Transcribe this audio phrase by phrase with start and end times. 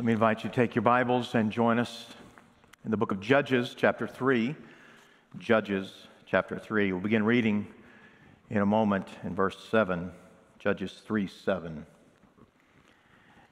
[0.00, 2.06] Let me invite you to take your Bibles and join us
[2.86, 4.56] in the book of Judges, chapter 3.
[5.38, 5.92] Judges,
[6.24, 6.92] chapter 3.
[6.92, 7.66] We'll begin reading
[8.48, 10.10] in a moment in verse 7,
[10.58, 11.84] Judges 3 7.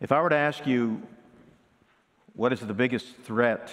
[0.00, 1.02] If I were to ask you,
[2.32, 3.70] what is the biggest threat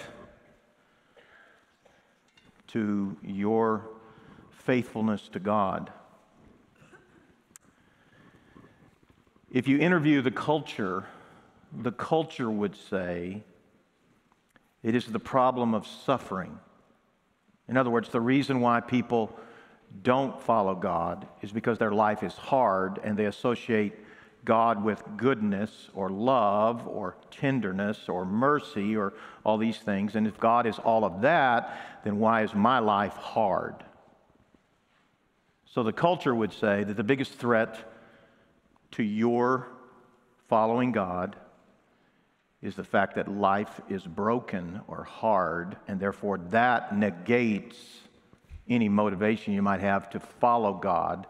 [2.68, 3.88] to your
[4.52, 5.94] faithfulness to God?
[9.50, 11.06] If you interview the culture,
[11.82, 13.44] the culture would say
[14.84, 16.60] it is the problem of suffering.
[17.68, 19.38] In other words, the reason why people
[20.04, 23.94] don't follow God is because their life is hard and they associate
[24.44, 29.14] God with goodness or love or tenderness or mercy or
[29.44, 30.16] all these things.
[30.16, 33.84] And if God is all of that, then why is my life hard?
[35.66, 37.92] So the culture would say that the biggest threat
[38.92, 39.68] to your
[40.48, 41.36] following God
[42.66, 47.78] is the fact that life is broken or hard, and therefore that negates
[48.68, 51.28] any motivation you might have to follow God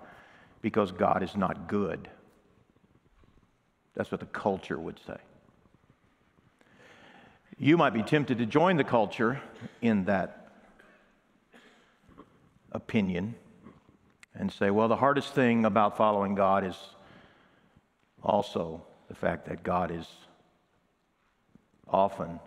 [0.61, 2.07] because God is not good.
[3.95, 5.17] That's what the culture would say.
[7.57, 9.41] You might be tempted to join the culture
[9.81, 10.51] in that
[12.71, 13.35] opinion
[14.33, 16.77] and say, well, the hardest thing about following God is
[18.23, 20.07] also, the fact that God is
[21.87, 22.39] often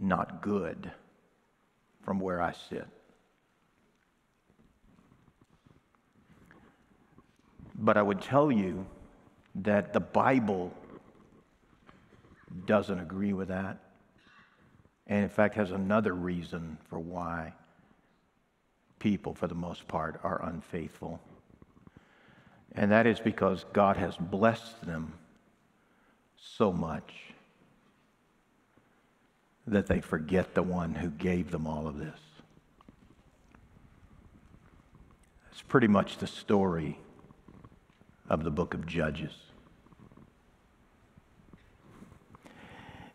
[0.00, 0.90] not good
[2.02, 2.86] from where I sit.
[7.76, 8.86] But I would tell you
[9.56, 10.72] that the Bible
[12.66, 13.78] doesn't agree with that.
[15.06, 17.52] And in fact, has another reason for why
[18.98, 21.20] people, for the most part, are unfaithful.
[22.72, 25.12] And that is because God has blessed them
[26.36, 27.12] so much
[29.66, 32.18] that they forget the one who gave them all of this.
[35.50, 36.98] It's pretty much the story
[38.28, 39.32] of the book of Judges.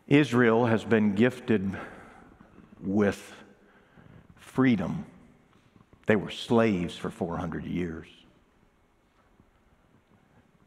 [0.07, 1.77] Israel has been gifted
[2.81, 3.33] with
[4.37, 5.05] freedom.
[6.07, 8.07] They were slaves for 400 years.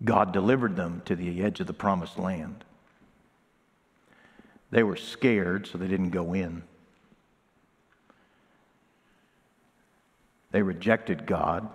[0.05, 2.65] God delivered them to the edge of the promised land.
[4.73, 6.65] They were scared, so they didn't go in.
[10.51, 11.69] They rejected God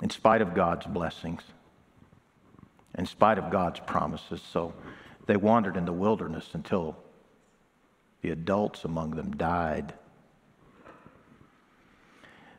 [0.00, 1.42] in spite of God's blessings,
[2.96, 4.40] in spite of God's promises.
[4.52, 4.72] So
[5.26, 6.96] they wandered in the wilderness until
[8.22, 9.92] the adults among them died.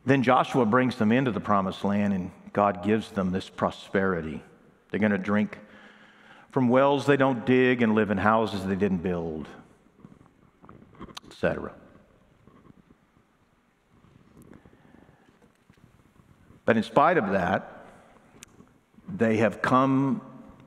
[0.05, 4.43] Then Joshua brings them into the promised land, and God gives them this prosperity.
[4.89, 5.57] They're going to drink
[6.51, 9.47] from wells they don't dig and live in houses they didn't build,
[11.31, 11.71] etc.
[16.65, 17.85] But in spite of that,
[19.07, 20.21] they have come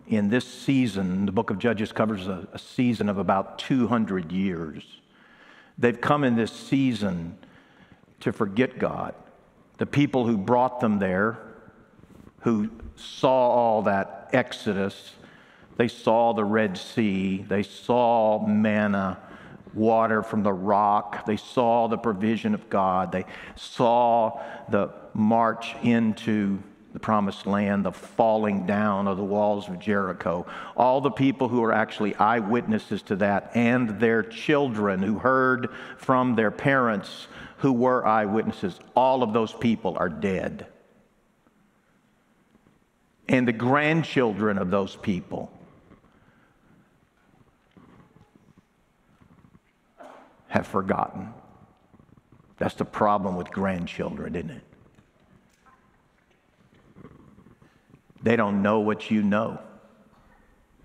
[0.08, 1.26] in this season.
[1.26, 5.00] The book of Judges covers a, a season of about 200 years.
[5.78, 7.36] They've come in this season
[8.20, 9.14] to forget God.
[9.78, 11.38] The people who brought them there,
[12.40, 15.12] who saw all that exodus,
[15.76, 19.18] they saw the Red Sea, they saw manna,
[19.74, 23.24] water from the rock, they saw the provision of God, they
[23.56, 26.62] saw the march into
[26.92, 30.46] the promised land, the falling down of the walls of Jericho.
[30.76, 36.36] All the people who are actually eyewitnesses to that, and their children who heard from
[36.36, 37.26] their parents
[37.58, 40.66] who were eyewitnesses, all of those people are dead.
[43.28, 45.50] And the grandchildren of those people
[50.54, 51.34] have forgotten.
[52.56, 54.62] That's the problem with grandchildren, isn't it?
[58.22, 59.58] They don't know what you know.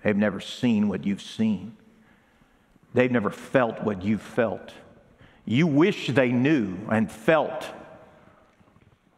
[0.03, 1.77] They've never seen what you've seen.
[2.93, 4.73] They've never felt what you've felt.
[5.45, 7.65] You wish they knew and felt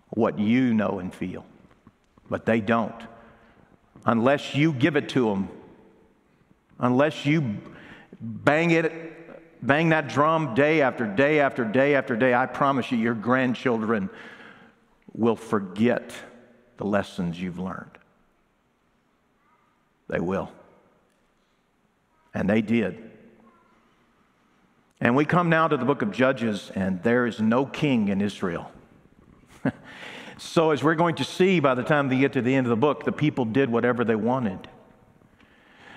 [0.09, 1.45] what you know and feel,
[2.29, 3.07] but they don't
[4.05, 5.49] unless you give it to them,
[6.79, 7.57] unless you
[8.19, 9.10] bang it,
[9.61, 14.09] bang that drum day after day after day after day, I promise you, your grandchildren
[15.13, 16.13] will forget
[16.77, 17.91] the lessons you've learned.
[20.07, 20.51] They will.
[22.33, 23.11] And they did.
[24.99, 28.21] And we come now to the book of Judges, and there is no king in
[28.21, 28.71] Israel.
[30.43, 32.71] So, as we're going to see by the time they get to the end of
[32.71, 34.67] the book, the people did whatever they wanted.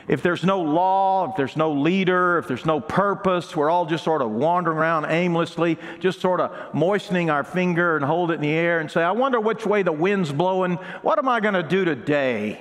[0.09, 4.05] If there's no law, if there's no leader, if there's no purpose, we're all just
[4.05, 8.41] sort of wandering around aimlessly, just sort of moistening our finger and hold it in
[8.43, 10.75] the air and say, I wonder which way the wind's blowing.
[11.03, 12.61] What am I going to do today?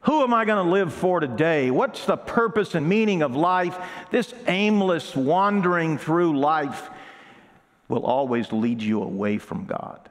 [0.00, 1.70] Who am I going to live for today?
[1.70, 3.78] What's the purpose and meaning of life?
[4.10, 6.90] This aimless wandering through life
[7.88, 10.10] will always lead you away from God.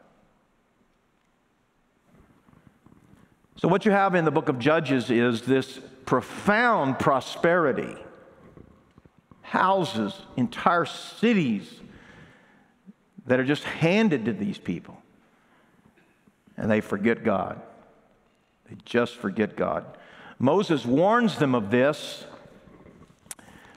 [3.64, 7.96] So, what you have in the book of Judges is this profound prosperity
[9.42, 11.80] houses, entire cities
[13.26, 15.02] that are just handed to these people.
[16.58, 17.62] And they forget God.
[18.70, 19.86] They just forget God.
[20.40, 22.26] Moses warns them of this,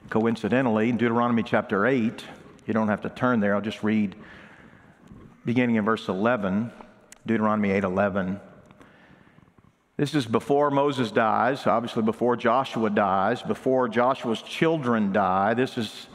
[0.09, 2.25] coincidentally, in Deuteronomy chapter 8.
[2.65, 4.17] You don't have to turn there, I'll just read
[5.45, 6.73] beginning in verse 11,
[7.25, 8.41] Deuteronomy 8 11.
[9.97, 15.55] This is before Moses dies, obviously before Joshua dies, before Joshua's children die.
[15.55, 16.05] This is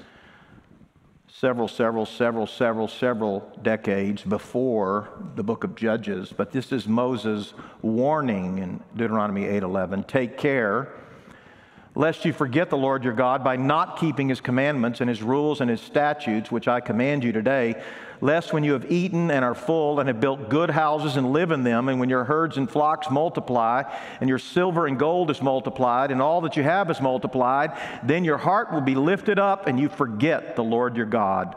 [1.27, 6.33] several, several, several, several, several decades before the book of Judges.
[6.33, 10.07] But this is Moses' warning in Deuteronomy 8:11.
[10.07, 10.93] Take care
[11.95, 15.61] lest you forget the Lord your God by not keeping his commandments and his rules
[15.61, 17.83] and his statutes, which I command you today,
[18.21, 21.51] lest when you have eaten and are full and have built good houses and live
[21.51, 23.83] in them, and when your herds and flocks multiply,
[24.21, 28.25] and your silver and gold is multiplied, and all that you have is multiplied, then
[28.25, 31.57] your heart will be lifted up and you forget the Lord your God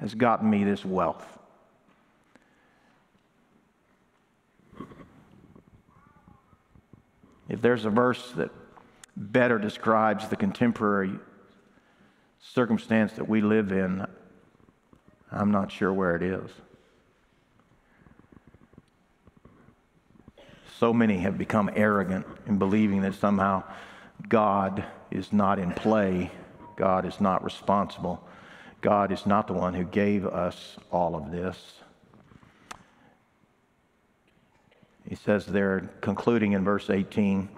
[0.00, 1.24] has gotten me this wealth.
[7.48, 8.50] If there's a verse that
[9.16, 11.12] better describes the contemporary
[12.40, 14.06] circumstance that we live in,
[15.30, 16.50] I'm not sure where it is.
[20.78, 23.62] So many have become arrogant in believing that somehow
[24.28, 26.30] God is not in play,
[26.76, 28.22] God is not responsible.
[28.80, 31.80] God is not the one who gave us all of this.
[35.08, 37.48] He says there, concluding in verse 18,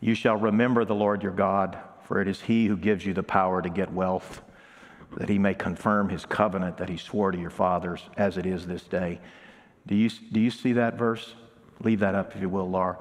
[0.00, 3.22] You shall remember the Lord your God, for it is he who gives you the
[3.22, 4.42] power to get wealth,
[5.16, 8.66] that he may confirm his covenant that he swore to your fathers, as it is
[8.66, 9.20] this day.
[9.86, 11.34] Do you, do you see that verse?
[11.82, 12.98] Leave that up, if you will, Laura.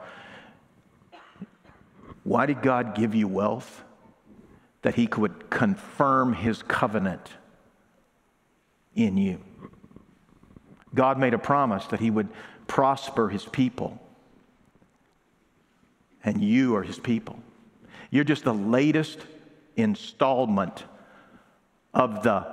[2.23, 3.83] Why did God give you wealth?
[4.83, 7.29] That he could confirm his covenant
[8.95, 9.39] in you.
[10.93, 12.29] God made a promise that He would
[12.67, 13.99] prosper His people,
[16.23, 17.39] and you are His people.
[18.09, 19.19] You're just the latest
[19.75, 20.83] installment
[21.93, 22.45] of the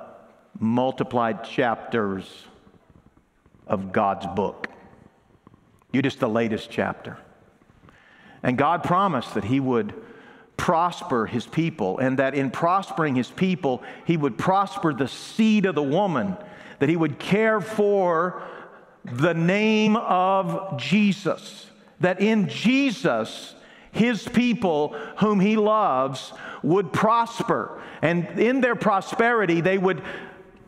[0.57, 2.45] multiplied chapters
[3.67, 4.67] of God's book.
[5.91, 7.17] You're just the latest chapter.
[8.41, 9.93] And God promised that He would
[10.59, 15.73] prosper his people, and that in prospering his people, he would prosper the seed of
[15.73, 16.37] the woman,
[16.79, 18.43] that he would care for
[19.05, 23.55] the name of Jesus, that in Jesus,
[23.91, 24.89] his people
[25.19, 30.03] whom he loves would prosper, and in their prosperity, they would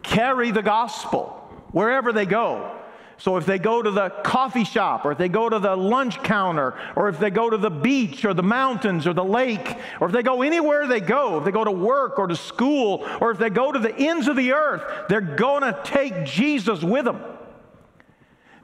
[0.02, 1.28] carry the gospel
[1.72, 2.81] wherever they go.
[3.22, 6.24] So if they go to the coffee shop, or if they go to the lunch
[6.24, 10.08] counter, or if they go to the beach, or the mountains, or the lake, or
[10.08, 13.30] if they go anywhere they go, if they go to work or to school, or
[13.30, 17.06] if they go to the ends of the earth, they're going to take Jesus with
[17.06, 17.22] them.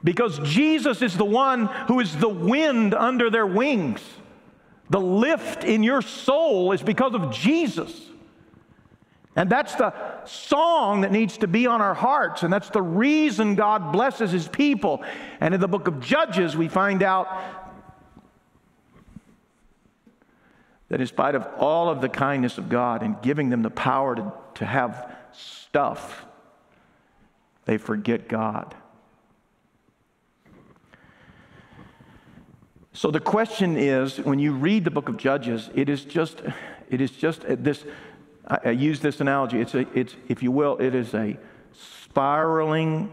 [0.02, 4.00] Because Jesus is the one who is the wind under their wings.
[4.90, 8.08] The lift in your soul is because of Jesus.
[9.38, 12.42] And that's the song that needs to be on our hearts.
[12.42, 15.04] And that's the reason God blesses his people.
[15.38, 17.28] And in the book of Judges, we find out
[20.88, 24.16] that in spite of all of the kindness of God and giving them the power
[24.16, 26.26] to, to have stuff,
[27.64, 28.74] they forget God.
[32.92, 36.42] So the question is when you read the book of Judges, it is just,
[36.90, 37.84] it is just this
[38.48, 39.60] I, I use this analogy.
[39.60, 41.38] It's, a, it's, if you will, it is a
[41.72, 43.12] spiraling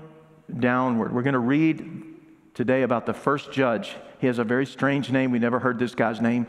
[0.60, 1.14] downward.
[1.14, 2.04] We're going to read
[2.54, 3.96] today about the first judge.
[4.20, 5.32] He has a very strange name.
[5.32, 6.48] We never heard this guy's name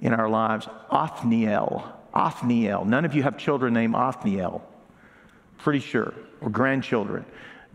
[0.00, 0.66] in our lives.
[0.90, 1.84] Othniel.
[2.14, 2.84] Othniel.
[2.84, 4.66] None of you have children named Othniel.
[5.58, 6.14] Pretty sure.
[6.40, 7.24] Or grandchildren.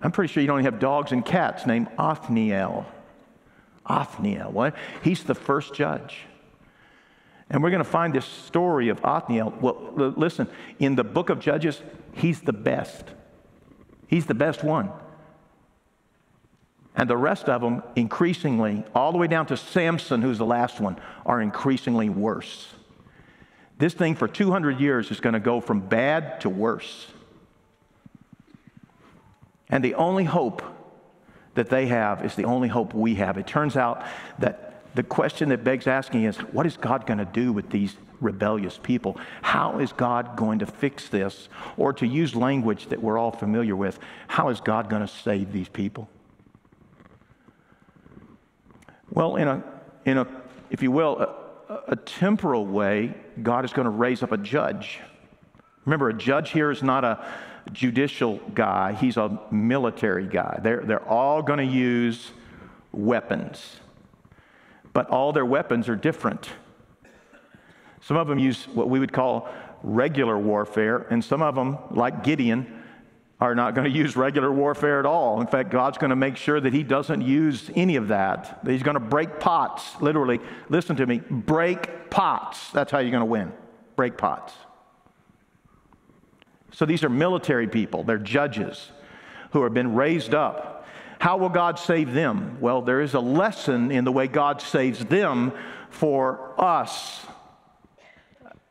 [0.02, 2.86] I'm pretty sure you don't have dogs and cats named Othniel.
[3.86, 4.52] Othniel.
[4.52, 4.76] What?
[5.04, 6.26] He's the first judge.
[7.50, 9.54] And we're going to find this story of Othniel.
[9.62, 10.50] Well, listen,
[10.80, 11.82] in the book of Judges,
[12.13, 13.06] he's the best.
[14.08, 14.92] He's the best one.
[16.96, 20.82] And the rest of them, increasingly, all the way down to Samson, who's the last
[20.82, 22.74] one, are increasingly worse.
[23.77, 27.08] This thing for 200 years is going to go from bad to worse.
[29.70, 30.63] And the only hope
[31.54, 33.38] that they have is the only hope we have.
[33.38, 34.04] It turns out
[34.39, 37.96] that the question that begs asking is what is God going to do with these
[38.20, 39.20] rebellious people?
[39.41, 41.50] How is God going to fix this?
[41.77, 45.51] Or to use language that we're all familiar with, how is God going to save
[45.51, 46.10] these people?
[49.12, 49.63] Well, in a,
[50.06, 50.27] in a
[50.70, 51.17] if you will,
[51.70, 55.00] a, a temporal way, God is going to raise up a judge.
[55.86, 57.25] Remember, a judge here is not a
[57.72, 60.60] judicial guy, he's a military guy.
[60.62, 62.32] They're, they're all going to use
[62.91, 63.77] weapons,
[64.98, 66.50] but all their weapons are different.
[68.01, 69.48] Some of them use what we would call
[69.84, 72.82] regular warfare, and some of them, like Gideon,
[73.39, 75.39] are not going to use regular warfare at all.
[75.39, 78.60] In fact, God's going to make sure that He doesn't use any of that.
[78.66, 80.39] He's going to break pots, literally.
[80.68, 82.72] Listen to me break pots.
[82.72, 83.54] That's how you're going to win.
[83.96, 84.51] Break pots.
[86.72, 88.92] So these are military people, they're judges
[89.51, 90.77] who have been raised up.
[91.20, 92.58] How will God save them?
[92.60, 95.52] Well, there is a lesson in the way God saves them
[95.90, 97.26] for us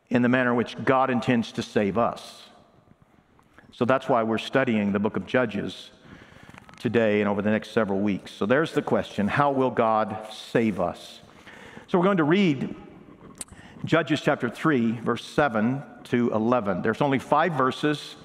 [0.08, 2.44] in the manner in which God intends to save us.
[3.72, 5.90] So that's why we're studying the book of Judges
[6.78, 8.30] today and over the next several weeks.
[8.30, 11.20] So there's the question how will God save us?
[11.88, 12.74] So we're going to read
[13.84, 16.82] Judges chapter 3, verse 7 to 11.
[16.82, 18.16] There's only five verses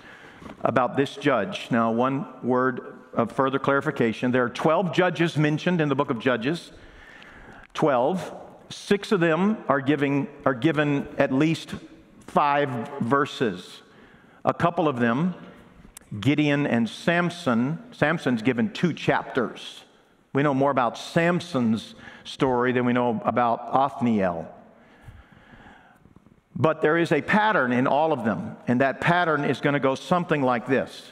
[0.62, 1.68] about this judge.
[1.72, 6.20] Now, one word of further clarification there are 12 judges mentioned in the book of
[6.20, 6.72] Judges.
[7.74, 8.34] 12.
[8.70, 11.74] Six of them are, giving, are given at least
[12.28, 13.82] five verses.
[14.46, 15.36] A couple of them,
[16.20, 19.84] Gideon and Samson, Samson's given two chapters.
[20.34, 24.48] We know more about Samson's story than we know about Othniel.
[26.56, 29.80] But there is a pattern in all of them, and that pattern is going to
[29.80, 31.12] go something like this.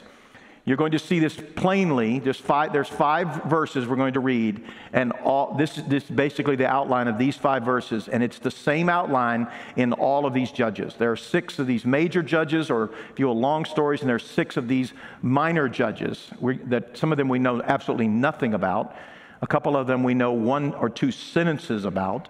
[0.64, 2.18] You're going to see this plainly.
[2.18, 4.62] There's five, there's five verses we're going to read,
[4.92, 8.50] and all, this, this is basically the outline of these five verses, and it's the
[8.50, 10.94] same outline in all of these judges.
[10.94, 14.24] There are six of these major judges, or if you will, long stories, and there's
[14.24, 18.94] six of these minor judges we, that some of them we know absolutely nothing about.
[19.42, 22.28] A couple of them we know one or two sentences about.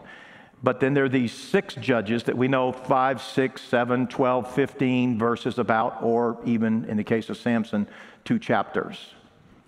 [0.62, 5.18] But then there are these six judges that we know 5, 6, 7, 12, 15
[5.18, 7.86] verses about, or even in the case of Samson,
[8.24, 9.14] two chapters.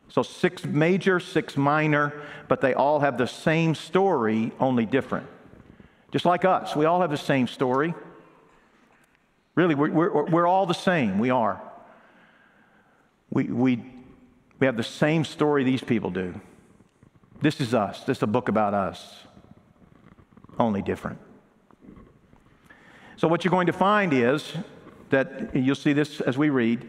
[0.08, 2.12] So six major, six minor,
[2.46, 5.26] but they all have the same story, only different.
[6.10, 7.94] Just like us, we all have the same story.
[9.54, 11.18] Really, we're, we're, we're all the same.
[11.18, 11.62] We are.
[13.30, 13.82] We, we,
[14.58, 16.38] we have the same story these people do.
[17.40, 18.04] This is us.
[18.04, 19.24] This is a book about us,
[20.58, 21.18] only different.
[23.16, 24.52] So, what you're going to find is
[25.10, 26.88] that you'll see this as we read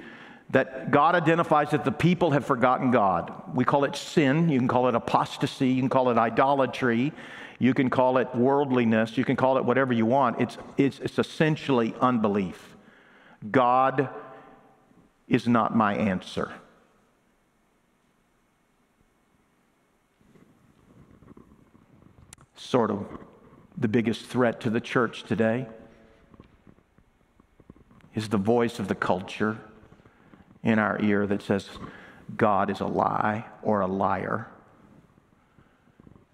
[0.49, 3.33] that God identifies that the people have forgotten God.
[3.53, 7.11] We call it sin, you can call it apostasy, you can call it idolatry,
[7.59, 10.39] you can call it worldliness, you can call it whatever you want.
[10.41, 12.75] It's, it's, it's essentially unbelief.
[13.49, 14.09] God
[15.27, 16.51] is not my answer.
[22.55, 23.05] Sort of
[23.83, 25.67] the biggest threat to the church today
[28.15, 29.57] is the voice of the culture
[30.63, 31.67] in our ear that says
[32.37, 34.47] God is a lie or a liar.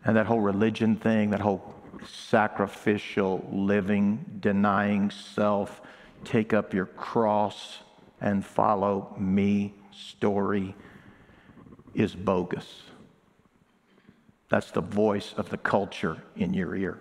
[0.05, 1.73] And that whole religion thing, that whole
[2.05, 5.81] sacrificial living, denying self,
[6.23, 7.79] take up your cross
[8.21, 10.75] and follow me story
[11.95, 12.83] is bogus.
[14.49, 16.99] That's the voice of the culture in your ear.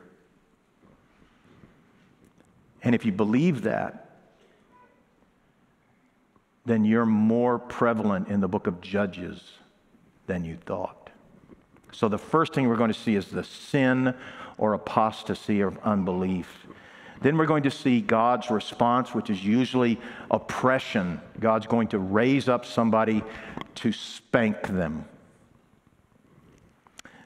[2.83, 4.11] And if you believe that,
[6.65, 9.43] then you're more prevalent in the book of Judges
[10.27, 11.11] than you thought.
[11.93, 14.15] So, the first thing we're going to see is the sin
[14.59, 16.67] or apostasy of unbelief.
[17.21, 19.99] Then we're going to see God's response, which is usually
[20.31, 21.21] oppression.
[21.41, 23.25] God's going to raise up somebody
[23.77, 25.05] to spank them.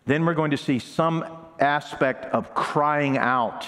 [0.06, 1.24] Then we're going to see some
[1.58, 3.66] aspect of crying out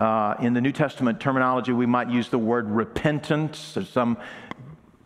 [0.00, 3.74] Uh, in the New Testament terminology, we might use the word repentance.
[3.74, 4.16] There's some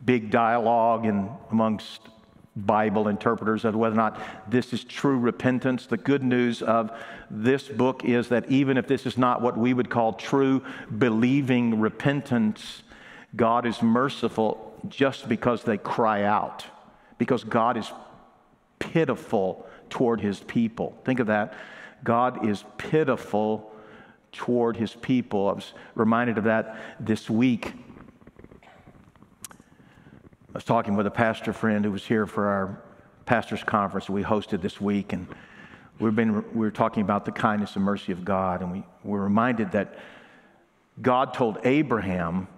[0.04, 2.02] big dialogue in, amongst
[2.54, 4.20] Bible interpreters of whether or not
[4.50, 5.86] this is true repentance.
[5.86, 6.92] The good news of
[7.30, 10.62] this book is that even if this is not what we would call true
[10.98, 12.82] believing repentance,
[13.34, 16.66] God is merciful just because they cry out,
[17.16, 17.90] because God is
[18.78, 20.98] pitiful toward his people.
[21.04, 21.54] Think of that.
[22.04, 23.71] God is pitiful
[24.32, 25.48] toward his people.
[25.48, 27.74] I was reminded of that this week.
[29.50, 32.82] I was talking with a pastor friend who was here for our
[33.24, 35.26] pastor's conference we hosted this week, and
[35.98, 39.22] we've been, we were talking about the kindness and mercy of God, and we were
[39.22, 39.98] reminded that
[41.00, 42.48] God told Abraham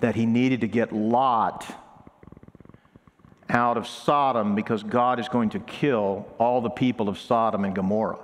[0.00, 1.66] that he needed to get Lot
[3.48, 7.74] out of Sodom because God is going to kill all the people of Sodom and
[7.74, 8.18] Gomorrah.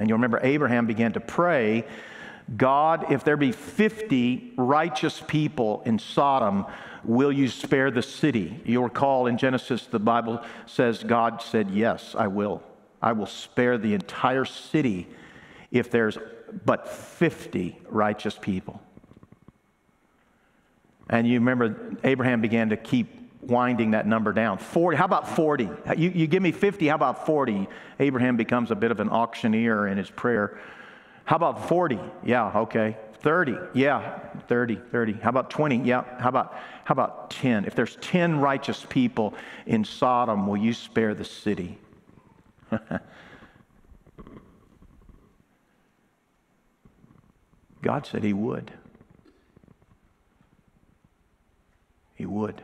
[0.00, 1.84] And you'll remember Abraham began to pray,
[2.56, 6.66] God, if there be 50 righteous people in Sodom,
[7.04, 8.60] will you spare the city?
[8.64, 12.62] You'll recall in Genesis, the Bible says God said, Yes, I will.
[13.00, 15.06] I will spare the entire city
[15.70, 16.18] if there's
[16.64, 18.82] but 50 righteous people.
[21.08, 24.58] And you remember Abraham began to keep winding that number down.
[24.58, 25.68] 40, how about 40?
[25.96, 27.68] You, you give me 50, how about 40?
[27.98, 30.58] Abraham becomes a bit of an auctioneer in his prayer.
[31.24, 31.98] How about 40?
[32.24, 32.96] Yeah, okay.
[33.20, 34.18] 30, yeah,
[34.48, 35.12] 30, 30.
[35.14, 35.78] How about 20?
[35.78, 36.54] Yeah, how about,
[36.84, 37.64] how about 10?
[37.66, 39.34] If there's 10 righteous people
[39.66, 41.78] in Sodom, will you spare the city?
[47.82, 48.70] God said he would.
[52.14, 52.62] He would.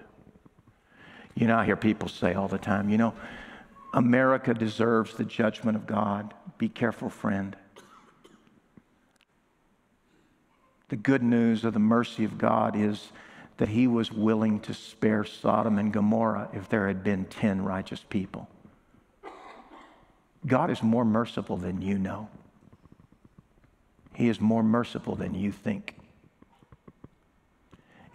[1.36, 3.14] You know, I hear people say all the time, you know,
[3.92, 6.34] America deserves the judgment of God.
[6.58, 7.54] Be careful, friend.
[10.88, 13.12] The good news of the mercy of God is
[13.58, 18.04] that he was willing to spare Sodom and Gomorrah if there had been 10 righteous
[18.08, 18.48] people.
[20.46, 22.28] God is more merciful than you know.
[24.14, 25.96] He is more merciful than you think.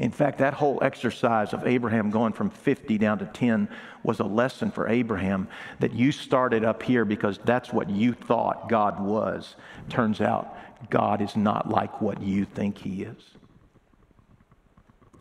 [0.01, 3.69] In fact, that whole exercise of Abraham going from 50 down to 10
[4.01, 5.47] was a lesson for Abraham
[5.79, 9.55] that you started up here because that's what you thought God was.
[9.89, 10.57] Turns out,
[10.89, 13.21] God is not like what you think He is.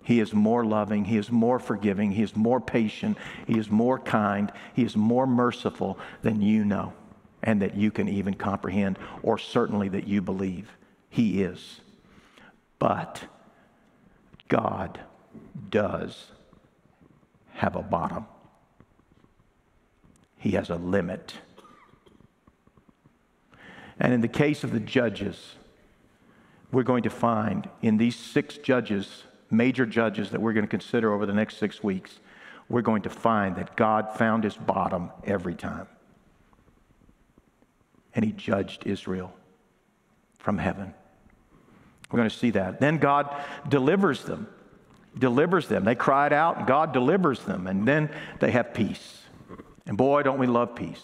[0.03, 3.99] He is more loving, He is more forgiving, He is more patient, He is more
[3.99, 6.95] kind, He is more merciful than you know
[7.43, 10.71] and that you can even comprehend, or certainly that you believe.
[11.11, 11.83] He is.
[12.79, 13.25] But,
[14.51, 15.01] God
[15.71, 16.27] does
[17.55, 18.27] have a bottom,
[20.37, 21.33] He has a limit.
[23.99, 25.55] And in the case of the judges,
[26.73, 31.13] we're going to find in these six judges, major judges that we're going to consider
[31.13, 32.19] over the next six weeks,
[32.69, 35.87] we're going to find that God found his bottom every time.
[38.15, 39.35] And he judged Israel
[40.39, 40.95] from heaven.
[42.11, 42.81] We're going to see that.
[42.81, 43.35] Then God
[43.68, 44.49] delivers them.
[45.18, 45.85] Delivers them.
[45.85, 49.23] They cried out, God delivers them, and then they have peace.
[49.87, 51.03] And boy, don't we love peace.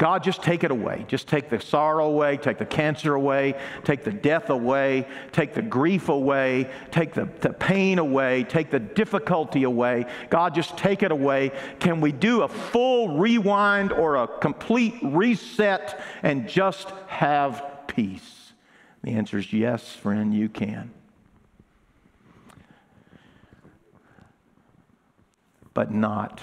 [0.00, 1.04] God, just take it away.
[1.08, 5.60] Just take the sorrow away, take the cancer away, take the death away, take the
[5.60, 10.06] grief away, take the, the pain away, take the difficulty away.
[10.30, 11.52] God, just take it away.
[11.80, 18.39] Can we do a full rewind or a complete reset and just have peace?
[19.02, 20.90] The answer is yes, friend, you can.
[25.72, 26.40] But not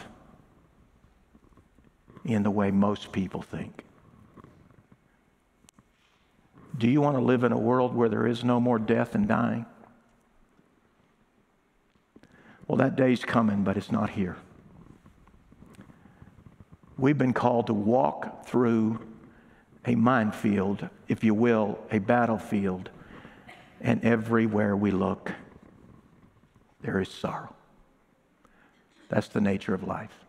[2.25, 3.83] in the way most people think.
[6.77, 9.27] Do you want to live in a world where there is no more death and
[9.27, 9.65] dying?
[12.67, 14.37] Well, that day's coming, but it's not here.
[16.97, 18.99] We've been called to walk through
[19.87, 22.89] a minefield, if you will, a battlefield.
[23.79, 25.31] And everywhere we look,
[26.81, 27.55] there is sorrow.
[29.09, 30.25] That's the nature of life.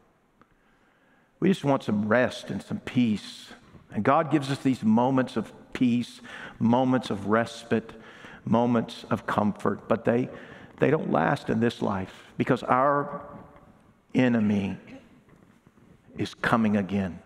[1.40, 3.48] We just want some rest and some peace.
[3.92, 6.20] And God gives us these moments of peace,
[6.58, 7.92] moments of respite,
[8.44, 10.28] moments of comfort, but they,
[10.78, 13.22] they don't last in this life because our
[14.14, 14.76] enemy
[16.16, 17.18] is coming again.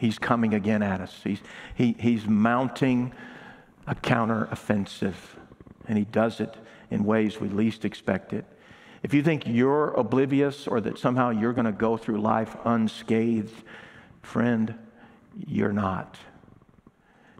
[0.00, 1.20] He's coming again at us.
[1.22, 1.40] He's,
[1.74, 3.12] he, he's mounting
[3.86, 5.14] a counteroffensive,
[5.86, 6.56] and he does it
[6.90, 8.46] in ways we least expect it.
[9.02, 13.52] If you think you're oblivious or that somehow you're going to go through life unscathed,
[14.22, 14.74] friend,
[15.46, 16.16] you're not.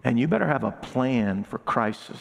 [0.04, 2.20] And you better have a plan for crisis.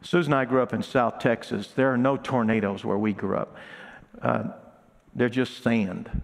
[0.00, 1.66] Susan and I grew up in South Texas.
[1.68, 3.56] There are no tornadoes where we grew up.
[4.22, 4.44] Uh,
[5.14, 6.22] they're just sand.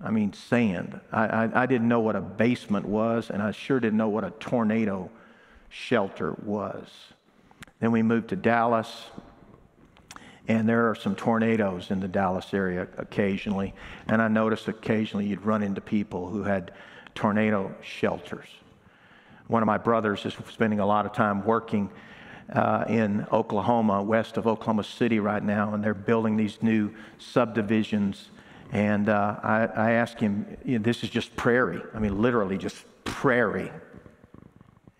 [0.00, 1.00] I mean, sand.
[1.12, 4.24] I, I, I, didn't know what a basement was, and I sure didn't know what
[4.24, 5.10] a tornado
[5.68, 6.88] shelter was.
[7.80, 9.10] Then we moved to Dallas,
[10.46, 13.72] and there are some tornadoes in the Dallas area occasionally.
[14.08, 16.72] And I noticed occasionally you'd run into people who had
[17.14, 18.48] tornado shelters.
[19.46, 21.90] One of my brothers is spending a lot of time working
[22.52, 28.30] uh, in Oklahoma, west of Oklahoma City right now, and they're building these new subdivisions.
[28.72, 31.80] And uh, I, I, asked him, you know, this is just prairie.
[31.94, 33.70] I mean, literally just prairie.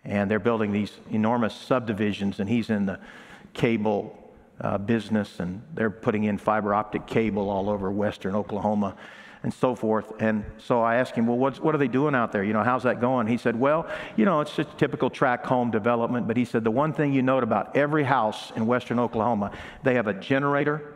[0.05, 2.99] And they're building these enormous subdivisions, and he's in the
[3.53, 8.95] cable uh, business, and they're putting in fiber optic cable all over western Oklahoma
[9.45, 10.11] and so forth.
[10.19, 12.43] And so I asked him, well, what are they doing out there?
[12.43, 13.27] You know, how's that going?
[13.27, 16.25] He said, well, you know, it's just typical tract home development.
[16.25, 19.51] But he said, the one thing you note about every house in western Oklahoma,
[19.83, 20.95] they have a generator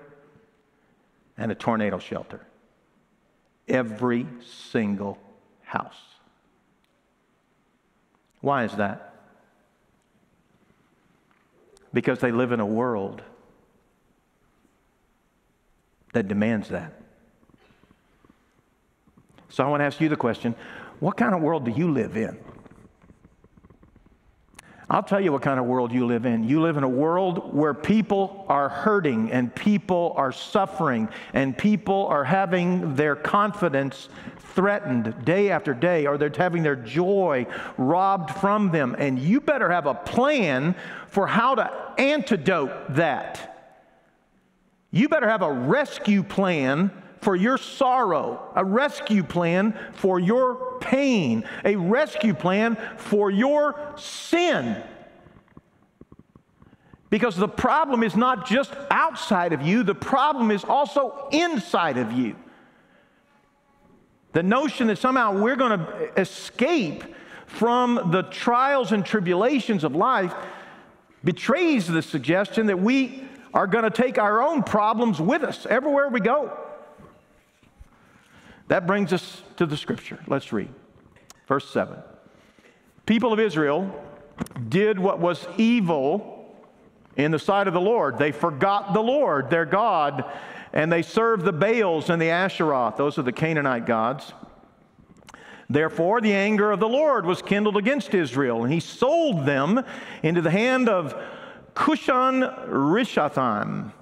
[1.37, 2.41] and a tornado shelter.
[3.69, 4.27] Every
[4.71, 5.17] single
[5.63, 5.95] house.
[8.41, 9.13] Why is that?
[11.93, 13.21] Because they live in a world
[16.13, 16.93] that demands that.
[19.49, 20.55] So I want to ask you the question
[20.99, 22.37] what kind of world do you live in?
[24.91, 26.43] I'll tell you what kind of world you live in.
[26.43, 32.07] You live in a world where people are hurting and people are suffering and people
[32.07, 37.45] are having their confidence threatened day after day or they're having their joy
[37.77, 38.95] robbed from them.
[38.97, 40.75] And you better have a plan
[41.07, 43.45] for how to antidote that.
[44.89, 51.43] You better have a rescue plan for your sorrow, a rescue plan for your pain,
[51.65, 54.81] a rescue plan for your sin.
[57.09, 62.11] Because the problem is not just outside of you, the problem is also inside of
[62.11, 62.35] you.
[64.31, 67.03] The notion that somehow we're going to escape
[67.47, 70.33] from the trials and tribulations of life
[71.23, 73.23] betrays the suggestion that we
[73.55, 76.68] are going to take our own problems with us everywhere we go.
[78.69, 80.19] That brings us to the scripture.
[80.27, 80.69] Let's read.
[81.47, 81.97] Verse 7.
[83.05, 83.91] People of Israel
[84.69, 86.55] did what was evil
[87.17, 88.19] in the sight of the Lord.
[88.19, 90.23] They forgot the Lord, their God,
[90.71, 92.95] and they served the Baals and the Asheroth.
[92.95, 94.33] Those are the Canaanite gods.
[95.67, 99.83] Therefore, the anger of the Lord was kindled against Israel, and he sold them
[100.21, 101.19] into the hand of
[101.73, 103.93] Cushan Rishathaim,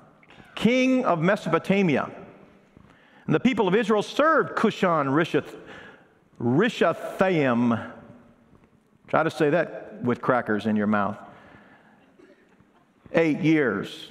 [0.56, 2.12] king of Mesopotamia.
[3.28, 5.54] And the people of Israel served Cushan Rishath,
[6.42, 7.92] Rishathaim.
[9.08, 11.18] Try to say that with crackers in your mouth.
[13.14, 14.10] Eight years.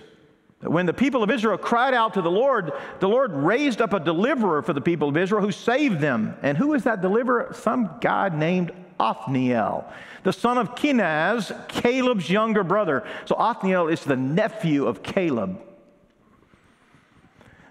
[0.61, 4.01] When the people of Israel cried out to the Lord, the Lord raised up a
[4.01, 6.37] deliverer for the people of Israel who saved them.
[6.43, 7.53] And who is that deliverer?
[7.55, 9.85] Some guy named Othniel,
[10.23, 13.05] the son of Kenaz, Caleb's younger brother.
[13.27, 15.61] So Othniel is the nephew of Caleb.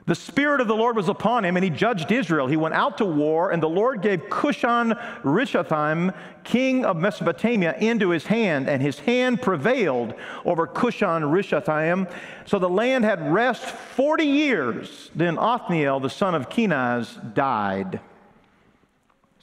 [0.08, 2.46] The Spirit of the Lord was upon him, and he judged Israel.
[2.46, 6.14] He went out to war, and the Lord gave Cushan Rishathaim,
[6.44, 10.14] king of Mesopotamia, into his hand, and his hand prevailed
[10.46, 12.12] over Cushan Rishathaim.
[12.46, 15.10] So the land had rest 40 years.
[15.16, 18.00] Then Othniel, the son of Kenaz, died.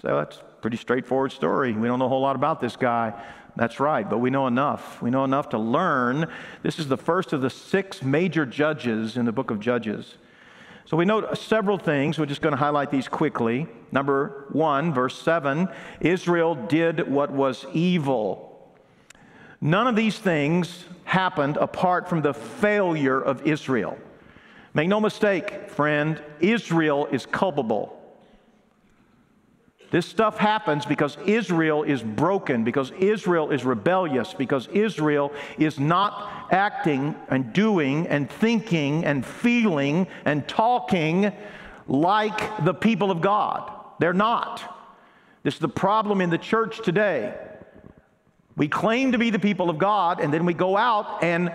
[0.01, 1.73] So that's a pretty straightforward story.
[1.73, 3.21] We don't know a whole lot about this guy.
[3.57, 5.03] That's right, but we know enough.
[5.03, 6.29] We know enough to learn.
[6.63, 10.15] This is the first of the six major judges in the book of Judges.
[10.93, 12.19] So we note several things.
[12.19, 13.67] We're just going to highlight these quickly.
[13.93, 15.71] Number one, verse 7
[16.03, 18.71] Israel did what was evil.
[19.59, 23.97] None of these things happened apart from the failure of Israel.
[24.75, 27.99] Make no mistake, friend, Israel is culpable.
[29.93, 36.49] This stuff happens because Israel is broken, because Israel is rebellious, because Israel is not
[36.51, 41.31] acting and doing and thinking and feeling and talking
[41.87, 43.71] like the people of God.
[43.99, 44.63] They're not.
[45.43, 47.35] This is the problem in the church today.
[48.57, 51.53] We claim to be the people of God, and then we go out and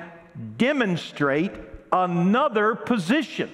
[0.58, 1.54] demonstrate
[1.92, 3.50] another position.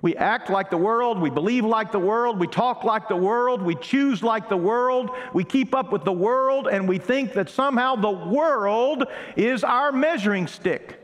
[0.00, 3.60] We act like the world, we believe like the world, we talk like the world,
[3.60, 7.50] we choose like the world, we keep up with the world, and we think that
[7.50, 9.04] somehow the world
[9.36, 11.00] is our measuring stick.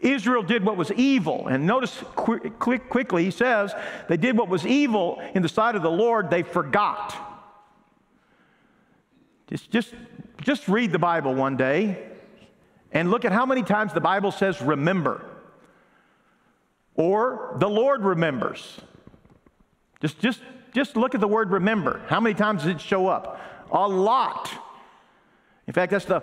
[0.00, 3.72] Israel did what was evil, and notice quick, quick, quickly, he says,
[4.08, 7.14] they did what was evil in the sight of the Lord, they forgot.
[9.46, 9.94] Just, just
[10.42, 12.08] just read the Bible one day
[12.92, 15.24] and look at how many times the Bible says remember
[17.00, 18.78] or the Lord remembers.
[20.02, 20.40] Just, just,
[20.74, 22.02] just look at the word remember.
[22.08, 23.40] How many times does it show up?
[23.72, 24.50] A lot.
[25.66, 26.22] In fact, that's the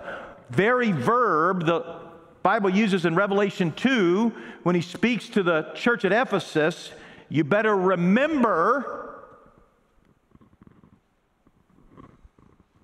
[0.52, 2.00] very verb the
[2.44, 6.92] Bible uses in Revelation 2 when he speaks to the church at Ephesus.
[7.28, 9.24] You better remember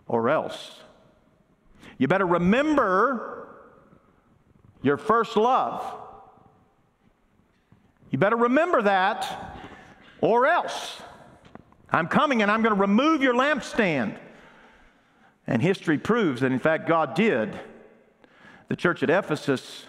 [0.08, 0.80] or else.
[2.00, 3.50] You better remember
[4.82, 6.03] your first love.
[8.14, 9.58] You better remember that
[10.22, 11.02] or else.
[11.90, 14.20] I'm coming and I'm going to remove your lampstand.
[15.48, 17.60] And history proves that, in fact, God did.
[18.68, 19.86] The church at Ephesus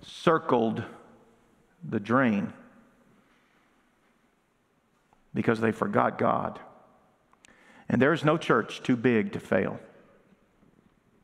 [0.00, 0.82] circled
[1.86, 2.54] the drain
[5.34, 6.58] because they forgot God.
[7.90, 9.78] And there is no church too big to fail.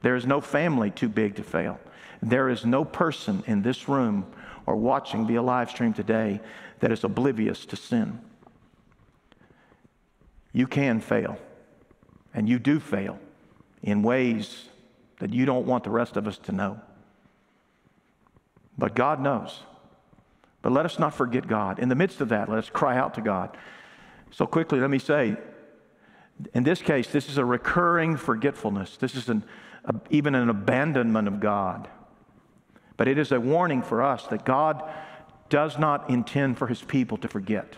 [0.03, 1.81] There is no family too big to fail.
[2.23, 4.27] There is no person in this room
[4.67, 6.41] or watching via live stream today
[6.81, 8.21] that is oblivious to sin.
[10.53, 11.39] You can fail,
[12.35, 13.19] and you do fail
[13.83, 14.65] in ways
[15.21, 16.81] that you don't want the rest of us to know.
[18.77, 19.61] But God knows.
[20.63, 21.79] But let us not forget God.
[21.79, 23.57] In the midst of that, let us cry out to God.
[24.31, 25.37] So, quickly, let me say
[26.55, 28.97] in this case, this is a recurring forgetfulness.
[28.97, 29.45] This is an,
[29.85, 31.89] a, even an abandonment of God.
[33.01, 34.85] But it is a warning for us that God
[35.49, 37.77] does not intend for his people to forget.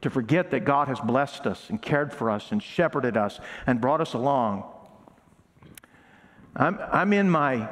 [0.00, 3.82] To forget that God has blessed us and cared for us and shepherded us and
[3.82, 4.64] brought us along.
[6.56, 7.68] I'm, I'm in my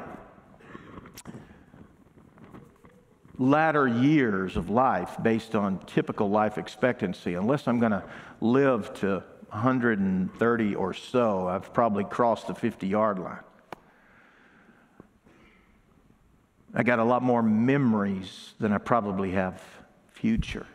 [3.39, 7.33] latter years of life based on typical life expectancy.
[7.33, 8.03] Unless I'm going to
[8.41, 13.39] live to 130 or so, I've probably crossed the 50 yard line.
[16.73, 19.61] I got a lot more memories than I probably have
[20.09, 20.65] future.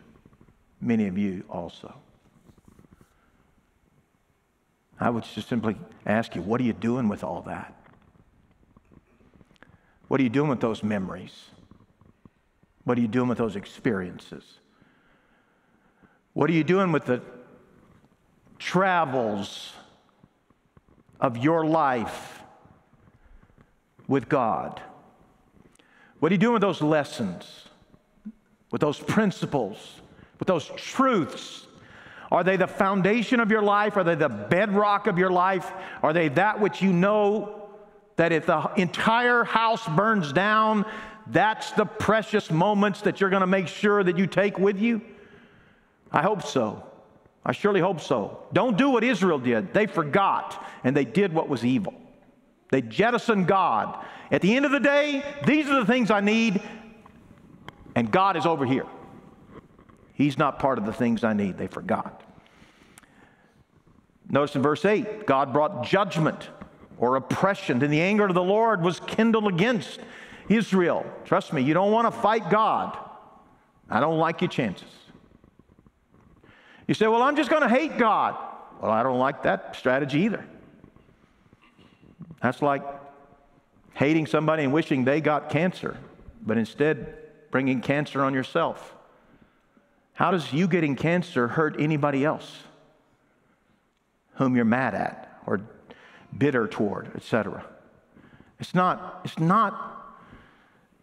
[0.80, 1.94] Many of you also.
[5.00, 7.74] I would just simply ask you, what are you doing with all that?
[10.08, 11.46] What are you doing with those memories?
[12.84, 14.44] What are you doing with those experiences?
[16.34, 17.22] What are you doing with the
[18.58, 19.72] travels
[21.20, 22.42] of your life
[24.06, 24.80] with God?
[26.20, 27.64] What are you doing with those lessons,
[28.70, 30.00] with those principles,
[30.38, 31.66] with those truths?
[32.30, 33.96] Are they the foundation of your life?
[33.96, 35.70] Are they the bedrock of your life?
[36.02, 37.68] Are they that which you know
[38.16, 40.86] that if the entire house burns down,
[41.28, 45.02] that's the precious moments that you're going to make sure that you take with you?
[46.10, 46.82] I hope so.
[47.44, 48.42] I surely hope so.
[48.52, 49.72] Don't do what Israel did.
[49.72, 51.94] They forgot and they did what was evil.
[52.70, 54.04] They jettisoned God.
[54.30, 56.60] At the end of the day, these are the things I need,
[57.94, 58.86] and God is over here.
[60.14, 61.58] He's not part of the things I need.
[61.58, 62.22] They forgot.
[64.28, 66.48] Notice in verse 8, God brought judgment
[66.98, 70.00] or oppression, and the anger of the Lord was kindled against
[70.48, 71.06] Israel.
[71.24, 72.96] Trust me, you don't want to fight God.
[73.88, 74.88] I don't like your chances.
[76.88, 78.36] You say, Well, I'm just going to hate God.
[78.80, 80.44] Well, I don't like that strategy either.
[82.42, 82.82] That's like
[83.96, 85.96] hating somebody and wishing they got cancer,
[86.44, 87.14] but instead
[87.50, 88.94] bringing cancer on yourself.
[90.14, 92.62] How does you getting cancer hurt anybody else
[94.34, 95.60] whom you're mad at or
[96.36, 97.64] bitter toward, etc.?
[98.58, 100.16] It's not, it's not,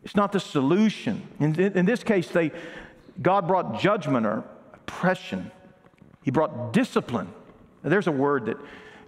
[0.03, 1.27] it's not the solution.
[1.39, 2.51] In, in this case, they,
[3.21, 5.51] God brought judgment or oppression
[6.23, 7.31] he brought discipline.
[7.83, 8.57] There's a word that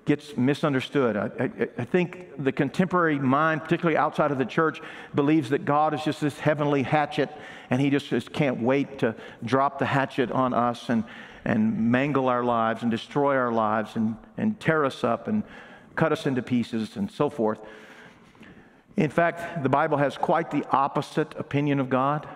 [0.05, 1.17] gets misunderstood.
[1.17, 4.79] I, I, I, think the contemporary mind, particularly outside of the church,
[5.15, 7.29] believes that God is just this heavenly hatchet
[7.71, 11.03] and he just, just can't wait to drop the hatchet on us and,
[11.43, 15.43] and mangle our lives and destroy our lives and, and tear us up and
[15.95, 17.59] cut us into pieces and so forth.
[18.97, 22.27] In fact, the Bible has quite the opposite opinion of God.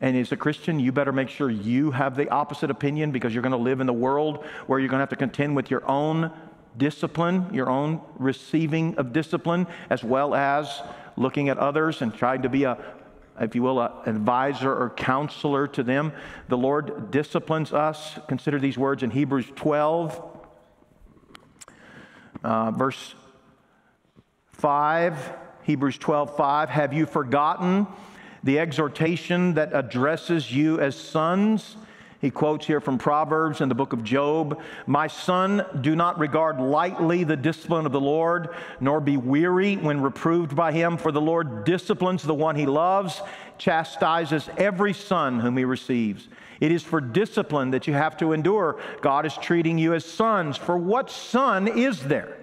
[0.00, 3.42] And as a Christian, you better make sure you have the opposite opinion because you're
[3.42, 5.88] going to live in the world where you're going to have to contend with your
[5.88, 6.32] own
[6.76, 10.82] discipline, your own receiving of discipline, as well as
[11.16, 12.78] looking at others and trying to be a,
[13.40, 16.12] if you will, an advisor or counselor to them.
[16.48, 18.18] The Lord disciplines us.
[18.28, 20.38] Consider these words in Hebrews 12,
[22.42, 23.14] uh, verse
[24.52, 25.32] 5.
[25.62, 26.70] Hebrews 12, 5.
[26.70, 27.86] Have you forgotten?
[28.44, 31.76] the exhortation that addresses you as sons.
[32.24, 36.58] He quotes here from Proverbs in the book of Job My son, do not regard
[36.58, 38.48] lightly the discipline of the Lord,
[38.80, 43.20] nor be weary when reproved by him, for the Lord disciplines the one he loves,
[43.58, 46.28] chastises every son whom he receives.
[46.60, 48.80] It is for discipline that you have to endure.
[49.02, 50.56] God is treating you as sons.
[50.56, 52.38] For what son is there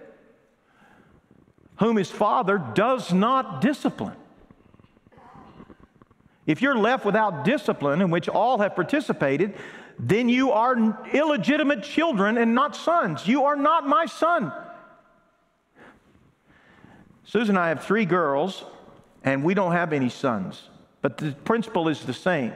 [1.77, 4.20] whom his father does not discipline?
[6.51, 9.55] If you're left without discipline in which all have participated,
[9.97, 10.75] then you are
[11.13, 13.25] illegitimate children and not sons.
[13.25, 14.51] You are not my son.
[17.23, 18.65] Susan and I have three girls,
[19.23, 20.67] and we don't have any sons.
[21.01, 22.51] But the principle is the same.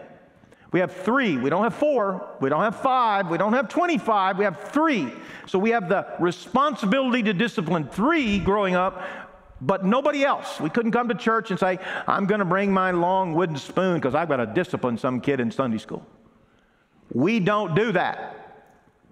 [0.74, 1.38] We have three.
[1.38, 2.28] We don't have four.
[2.42, 3.30] We don't have five.
[3.30, 4.38] We don't have 25.
[4.38, 5.10] We have three.
[5.48, 9.02] So we have the responsibility to discipline three growing up,
[9.66, 10.60] but nobody else.
[10.60, 13.96] We couldn't come to church and say, I'm going to bring my long wooden spoon
[13.96, 16.06] because I've got to discipline some kid in Sunday school.
[17.12, 18.42] We don't do that.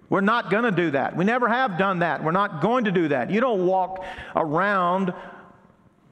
[0.08, 1.16] We're not going to do that.
[1.16, 2.22] We never have done that.
[2.22, 3.30] We're not going to do that.
[3.30, 4.04] You don't walk
[4.36, 5.12] around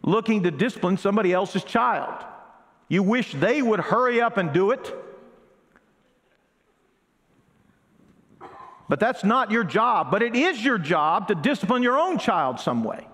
[0.03, 2.25] looking to discipline somebody else's child.
[2.89, 4.93] You wish they would hurry up and do it.
[8.89, 10.11] But that's not your job.
[10.11, 13.07] But it is your job to discipline your own child some way.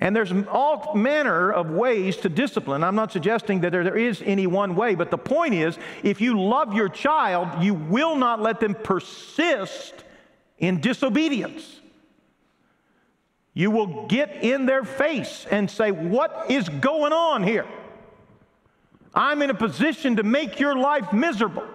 [0.00, 2.82] And there's all manner of ways to discipline.
[2.82, 6.22] I'm not suggesting that there, there is any one way, but the point is if
[6.22, 9.92] you love your child, you will not let them persist
[10.58, 11.80] in disobedience.
[13.52, 17.66] You will get in their face and say, What is going on here?
[19.14, 21.66] I'm in a position to make your life miserable.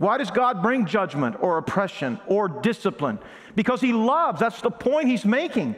[0.00, 3.18] Why does God bring judgment or oppression or discipline?
[3.54, 4.40] Because He loves.
[4.40, 5.76] That's the point He's making.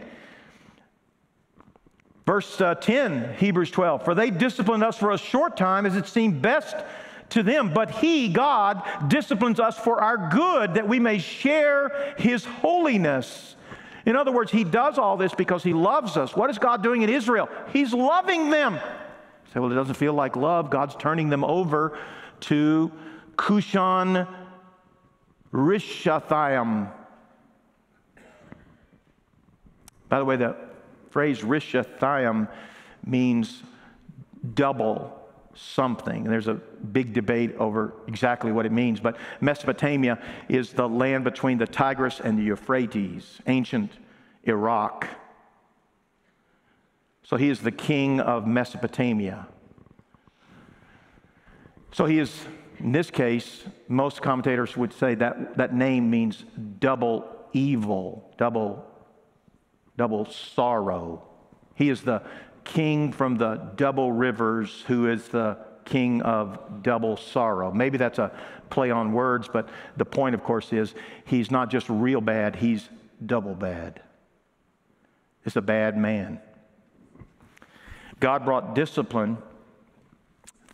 [2.24, 6.06] Verse uh, 10, Hebrews 12, for they disciplined us for a short time as it
[6.06, 6.76] seemed best
[7.30, 12.44] to them, but He, God, disciplines us for our good that we may share His
[12.44, 13.56] holiness.
[14.06, 16.37] In other words, He does all this because He loves us.
[16.37, 17.48] What is God doing in Israel?
[17.72, 18.74] He's loving them.
[18.74, 20.70] You say, well, it doesn't feel like love.
[20.70, 21.98] God's turning them over
[22.42, 22.92] to
[23.37, 24.27] Cushan
[25.53, 26.90] Rishathaim.
[30.09, 30.57] By the way, the
[31.11, 32.49] phrase Rishathaim
[33.05, 33.62] means
[34.55, 35.18] double
[35.55, 36.25] something.
[36.25, 40.18] and There's a big debate over exactly what it means, but Mesopotamia
[40.49, 43.92] is the land between the Tigris and the Euphrates, ancient
[44.45, 45.09] Iraq.
[47.23, 49.47] So he is the king of Mesopotamia.
[51.92, 52.47] So he is
[52.83, 56.45] in this case, most commentators would say that that name means
[56.81, 58.85] double evil, double,
[59.97, 61.23] double sorrow.
[61.77, 62.23] He is the
[62.64, 67.71] king from the double rivers who is the king of double sorrow.
[67.71, 68.33] Maybe that's a
[68.68, 72.88] play on words, but the point, of course, is he's not just real bad, he's
[73.25, 74.01] double bad.
[75.45, 76.40] It's a bad man.
[78.18, 79.38] God brought discipline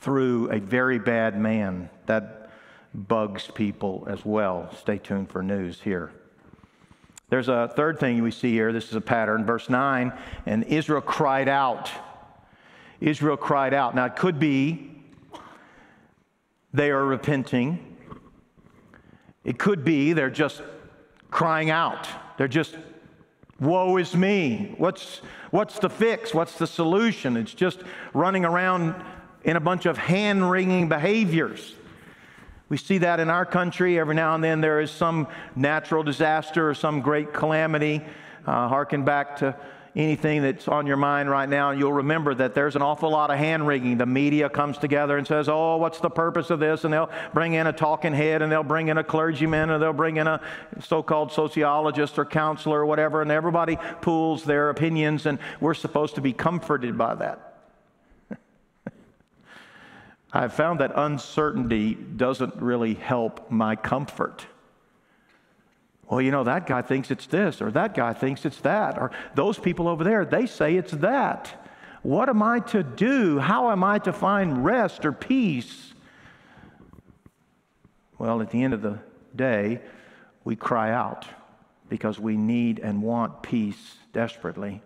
[0.00, 1.90] through a very bad man.
[2.06, 2.50] That
[2.94, 4.74] bugs people as well.
[4.76, 6.12] Stay tuned for news here.
[7.30, 8.72] There's a third thing we see here.
[8.72, 9.44] This is a pattern.
[9.44, 10.12] Verse 9,
[10.46, 11.90] and Israel cried out.
[13.00, 13.94] Israel cried out.
[13.94, 14.90] Now, it could be
[16.72, 17.96] they are repenting.
[19.44, 20.62] It could be they're just
[21.30, 22.08] crying out.
[22.38, 22.76] They're just,
[23.60, 24.74] woe is me.
[24.78, 26.32] What's, what's the fix?
[26.32, 27.36] What's the solution?
[27.36, 27.80] It's just
[28.14, 28.94] running around
[29.44, 31.74] in a bunch of hand wringing behaviors.
[32.68, 33.98] We see that in our country.
[33.98, 38.04] Every now and then there is some natural disaster or some great calamity.
[38.46, 39.56] Uh, harken back to
[39.96, 43.30] anything that's on your mind right now, and you'll remember that there's an awful lot
[43.30, 43.98] of hand wringing.
[43.98, 46.84] The media comes together and says, Oh, what's the purpose of this?
[46.84, 49.92] And they'll bring in a talking head, and they'll bring in a clergyman, and they'll
[49.92, 50.40] bring in a
[50.80, 56.14] so called sociologist or counselor or whatever, and everybody pools their opinions, and we're supposed
[56.14, 57.47] to be comforted by that.
[60.38, 64.46] I've found that uncertainty doesn't really help my comfort.
[66.08, 69.10] Well, you know, that guy thinks it's this, or that guy thinks it's that, or
[69.34, 71.68] those people over there, they say it's that.
[72.02, 73.40] What am I to do?
[73.40, 75.92] How am I to find rest or peace?
[78.16, 79.00] Well, at the end of the
[79.34, 79.80] day,
[80.44, 81.26] we cry out
[81.88, 84.82] because we need and want peace desperately.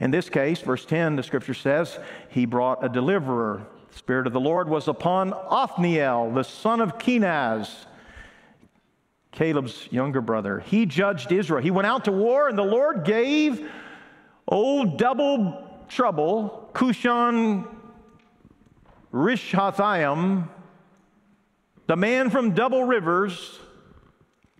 [0.00, 3.64] In this case, verse 10, the scripture says, He brought a deliverer
[3.96, 7.86] Spirit of the Lord was upon Othniel, the son of Kenaz,
[9.32, 10.60] Caleb's younger brother.
[10.60, 11.62] He judged Israel.
[11.62, 13.66] He went out to war, and the Lord gave
[14.46, 17.66] old double trouble, Cushan
[19.14, 20.48] Rishathaim,
[21.86, 23.58] the man from Double Rivers.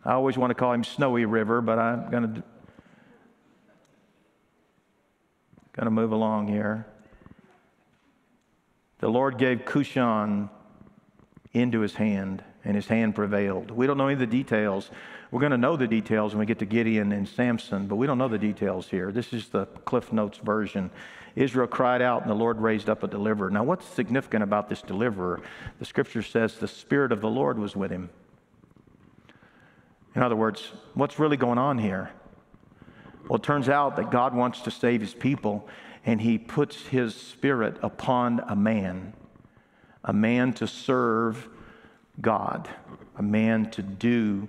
[0.03, 2.43] I always want to call him Snowy River, but I'm going to
[5.75, 6.87] going to move along here.
[8.99, 10.49] The Lord gave Cushan
[11.53, 13.71] into his hand, and his hand prevailed.
[13.71, 14.91] We don't know any of the details.
[15.31, 18.07] We're going to know the details when we get to Gideon and Samson, but we
[18.07, 19.13] don't know the details here.
[19.13, 20.91] This is the Cliff Notes version.
[21.35, 23.51] Israel cried out, and the Lord raised up a deliverer.
[23.51, 25.41] Now, what's significant about this deliverer?
[25.79, 28.09] The scripture says the Spirit of the Lord was with him.
[30.15, 32.11] In other words, what's really going on here?
[33.29, 35.69] Well, it turns out that God wants to save his people,
[36.07, 39.13] and he puts his Spirit upon a man,
[40.05, 41.49] a man to serve
[42.21, 42.71] God,
[43.17, 44.49] a man to do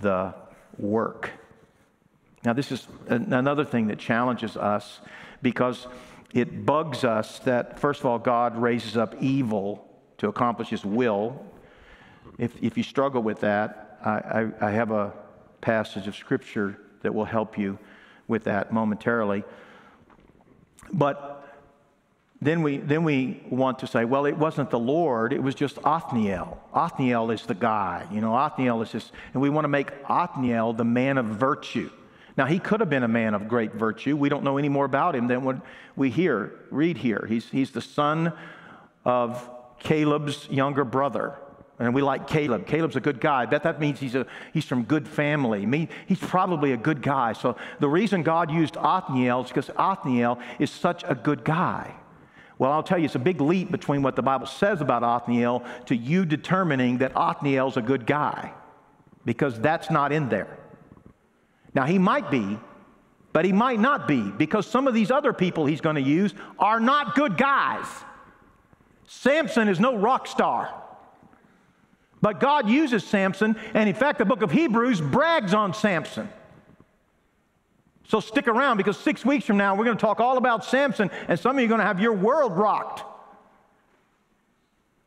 [0.00, 0.34] the
[0.76, 1.30] work.
[2.44, 5.00] Now, this is another thing that challenges us
[5.40, 5.86] because
[6.34, 11.46] it bugs us that, first of all, God raises up evil to accomplish his will.
[12.36, 15.12] If, if you struggle with that, I, I, I have a
[15.60, 17.78] passage of scripture that will help you
[18.26, 19.44] with that momentarily.
[20.92, 21.44] But
[22.40, 25.78] then we, then we want to say, well, it wasn't the Lord, it was just
[25.84, 26.60] Othniel.
[26.74, 28.06] Othniel is the guy.
[28.12, 31.90] You know, Othniel is just, and we want to make Othniel the man of virtue.
[32.36, 34.16] Now, he could have been a man of great virtue.
[34.16, 35.56] We don't know any more about him than what
[35.96, 37.24] we hear, read here.
[37.28, 38.32] He's, he's the son
[39.04, 41.36] of Caleb's younger brother.
[41.78, 42.66] And we like Caleb.
[42.66, 43.42] Caleb's a good guy.
[43.42, 45.66] I bet that means he's, a, he's from good family.
[45.66, 47.32] Me, he's probably a good guy.
[47.32, 51.92] So the reason God used Othniel is because Othniel is such a good guy.
[52.58, 55.64] Well, I'll tell you, it's a big leap between what the Bible says about Othniel
[55.86, 58.52] to you determining that Othniel's a good guy,
[59.24, 60.56] because that's not in there.
[61.74, 62.56] Now, he might be,
[63.32, 66.32] but he might not be, because some of these other people he's going to use
[66.60, 67.86] are not good guys.
[69.08, 70.83] Samson is no rock star.
[72.24, 76.26] But God uses Samson, and in fact, the book of Hebrews brags on Samson.
[78.08, 81.10] So stick around because six weeks from now, we're going to talk all about Samson,
[81.28, 83.04] and some of you are going to have your world rocked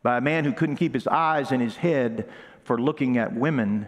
[0.03, 2.29] by a man who couldn't keep his eyes in his head
[2.65, 3.87] for looking at women.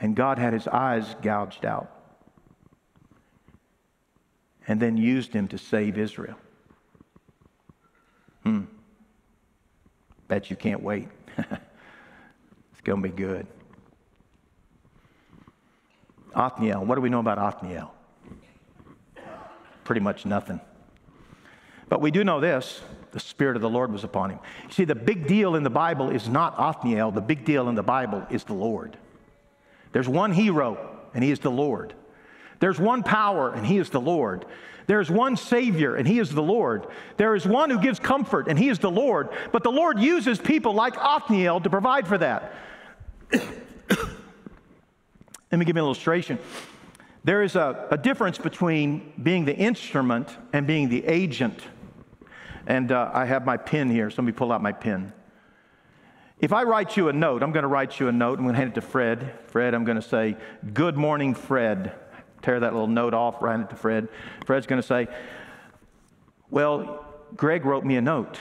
[0.00, 1.88] And God had his eyes gouged out
[4.66, 6.36] and then used him to save Israel.
[8.42, 8.64] Hmm.
[10.28, 11.08] Bet you can't wait.
[11.38, 13.46] it's going to be good.
[16.34, 16.84] Othniel.
[16.84, 17.92] What do we know about Othniel?
[19.84, 20.60] Pretty much nothing.
[21.88, 24.38] But we do know this the Spirit of the Lord was upon him.
[24.66, 27.74] You see, the big deal in the Bible is not Othniel, the big deal in
[27.74, 28.98] the Bible is the Lord.
[29.92, 31.94] There's one hero, and he is the Lord.
[32.60, 34.44] There's one power, and he is the Lord.
[34.88, 36.86] There's one Savior, and He is the Lord.
[37.18, 39.28] There is one who gives comfort, and He is the Lord.
[39.52, 42.54] But the Lord uses people like Othniel to provide for that.
[43.32, 43.42] Let
[45.52, 46.38] me give you an illustration.
[47.22, 51.60] There is a, a, difference between being the instrument and being the agent.
[52.66, 55.12] And uh, I have my pen here, so let me pull out my pen.
[56.38, 58.38] If I write you a note, I'm going to write you a note.
[58.38, 59.34] I'm going to hand it to Fred.
[59.48, 60.36] Fred, I'm going to say,
[60.72, 61.92] Good morning, Fred
[62.42, 64.08] tear that little note off, write it to Fred.
[64.46, 65.08] Fred's going to say,
[66.50, 67.04] Well,
[67.36, 68.38] Greg wrote me a note.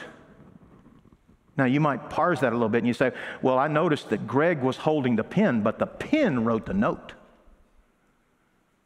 [1.57, 4.27] Now, you might parse that a little bit and you say, Well, I noticed that
[4.27, 7.13] Greg was holding the pen, but the pen wrote the note.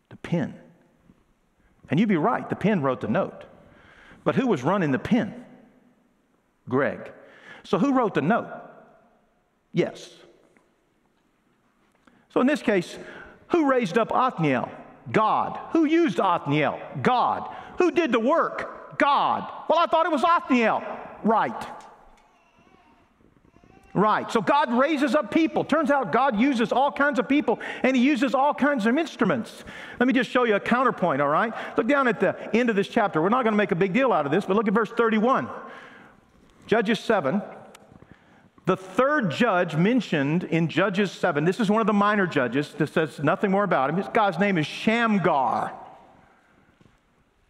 [0.09, 0.55] The pen.
[1.89, 3.43] And you'd be right, the pen wrote the note.
[4.23, 5.45] But who was running the pen?
[6.69, 7.11] Greg.
[7.63, 8.49] So who wrote the note?
[9.73, 10.09] Yes.
[12.29, 12.97] So in this case,
[13.49, 14.71] who raised up Othniel?
[15.11, 15.59] God.
[15.71, 16.79] Who used Othniel?
[17.01, 17.49] God.
[17.77, 18.97] Who did the work?
[18.97, 19.51] God.
[19.67, 20.83] Well, I thought it was Othniel.
[21.23, 21.67] Right.
[23.93, 24.31] Right.
[24.31, 25.65] So God raises up people.
[25.65, 29.63] Turns out God uses all kinds of people and He uses all kinds of instruments.
[29.99, 31.53] Let me just show you a counterpoint, all right?
[31.77, 33.21] Look down at the end of this chapter.
[33.21, 34.91] We're not going to make a big deal out of this, but look at verse
[34.91, 35.49] 31.
[36.67, 37.41] Judges 7.
[38.65, 42.87] The third judge mentioned in Judges 7, this is one of the minor judges that
[42.87, 43.95] says nothing more about him.
[43.95, 45.73] This guy's name is Shamgar.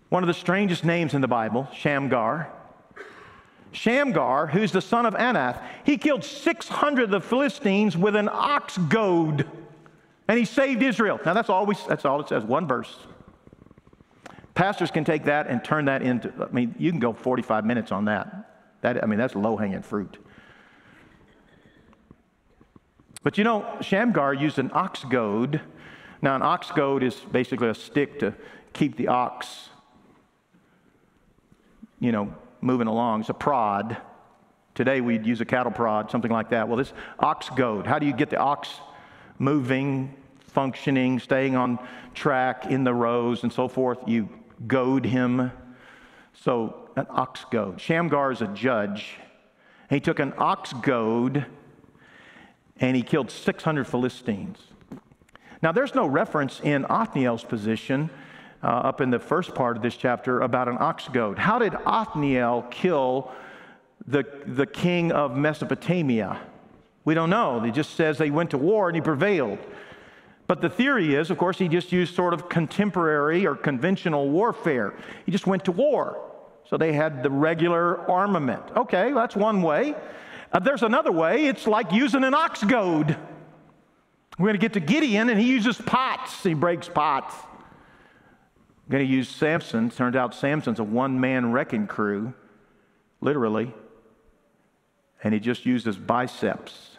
[0.09, 2.49] One of the strangest names in the Bible, Shamgar.
[3.73, 8.77] Shamgar, who's the son of Anath, he killed 600 of the Philistines with an ox
[8.77, 9.47] goad,
[10.27, 11.19] and he saved Israel.
[11.25, 12.93] Now that's all, we, that's all it says, one verse.
[14.53, 17.91] Pastors can take that and turn that into, I mean, you can go 45 minutes
[17.91, 18.49] on that.
[18.81, 20.17] that I mean, that's low hanging fruit.
[23.23, 25.61] But you know, Shamgar used an ox goad.
[26.21, 28.33] Now, an ox goad is basically a stick to
[28.73, 29.69] keep the ox,
[31.99, 33.21] you know, moving along.
[33.21, 33.97] It's a prod.
[34.73, 36.67] Today we'd use a cattle prod, something like that.
[36.67, 38.69] Well, this ox goad, how do you get the ox
[39.37, 41.77] moving, functioning, staying on
[42.13, 43.99] track in the rows and so forth?
[44.07, 44.29] You
[44.65, 45.51] goad him.
[46.33, 47.79] So, an ox goad.
[47.79, 49.17] Shamgar is a judge.
[49.89, 51.45] He took an ox goad
[52.79, 54.57] and he killed 600 Philistines.
[55.61, 58.09] Now, there's no reference in Othniel's position
[58.63, 61.37] uh, up in the first part of this chapter about an ox goad.
[61.37, 63.31] How did Othniel kill
[64.07, 66.39] the, the king of Mesopotamia?
[67.05, 67.63] We don't know.
[67.63, 69.59] It just says they went to war and he prevailed.
[70.47, 74.93] But the theory is, of course, he just used sort of contemporary or conventional warfare.
[75.25, 76.21] He just went to war.
[76.69, 78.63] So they had the regular armament.
[78.75, 79.95] Okay, that's one way.
[80.51, 81.45] Uh, there's another way.
[81.45, 83.17] It's like using an ox goad.
[84.37, 86.43] We're going to get to Gideon, and he uses pots.
[86.43, 87.33] He breaks pots.
[88.85, 89.89] I'm going to use Samson.
[89.89, 92.33] Turns out Samson's a one man wrecking crew,
[93.21, 93.73] literally.
[95.23, 96.97] And he just uses biceps,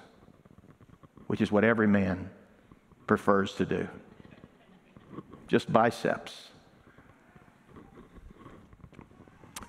[1.27, 2.31] which is what every man
[3.07, 3.89] prefers to do.
[5.49, 6.49] Just biceps.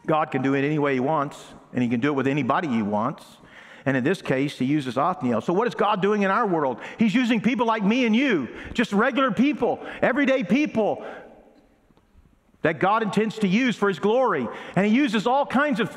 [0.06, 2.68] God can do it any way he wants, and he can do it with anybody
[2.68, 3.24] he wants.
[3.86, 5.42] And in this case, he uses Othniel.
[5.42, 6.80] So, what is God doing in our world?
[6.98, 11.06] He's using people like me and you, just regular people, everyday people
[12.62, 14.48] that God intends to use for his glory.
[14.76, 15.96] And he uses all kinds of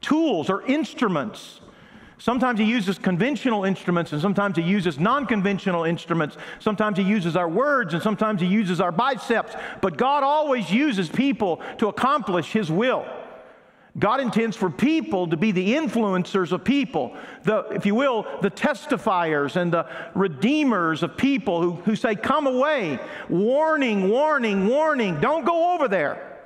[0.00, 1.60] tools or instruments.
[2.18, 6.36] Sometimes he uses conventional instruments, and sometimes he uses non conventional instruments.
[6.58, 9.54] Sometimes he uses our words, and sometimes he uses our biceps.
[9.80, 13.06] But God always uses people to accomplish his will.
[13.96, 18.50] God intends for people to be the influencers of people, the, if you will, the
[18.50, 25.44] testifiers and the redeemers of people who, who say, Come away, warning, warning, warning, don't
[25.44, 26.40] go over there.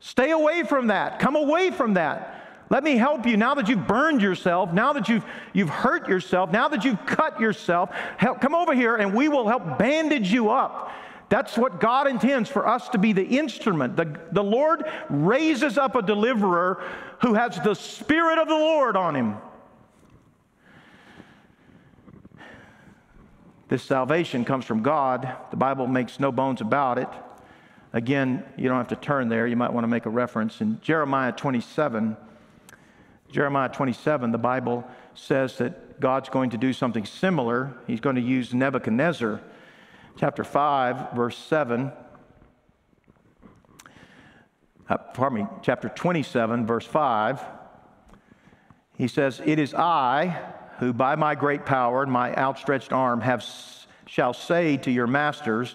[0.00, 2.34] Stay away from that, come away from that.
[2.68, 6.50] Let me help you now that you've burned yourself, now that you've, you've hurt yourself,
[6.50, 7.90] now that you've cut yourself.
[8.16, 10.90] Help, come over here and we will help bandage you up
[11.28, 13.96] that's what God intends for us to be the instrument.
[13.96, 16.82] The, the Lord raises up a deliverer
[17.22, 19.36] who has the Spirit of the Lord on him.
[23.68, 25.34] This salvation comes from God.
[25.50, 27.08] The Bible makes no bones about it.
[27.92, 29.48] Again, you don't have to turn there.
[29.48, 30.60] You might want to make a reference.
[30.60, 32.16] In Jeremiah 27,
[33.32, 37.74] Jeremiah 27, the Bible says that God's going to do something similar.
[37.88, 39.40] He's going to use Nebuchadnezzar
[40.16, 41.92] chapter 5, verse 7.
[44.88, 47.44] Uh, pardon me, chapter 27, verse 5.
[48.96, 53.44] He says, It is I who by my great power and my outstretched arm have,
[54.06, 55.74] shall say to your masters,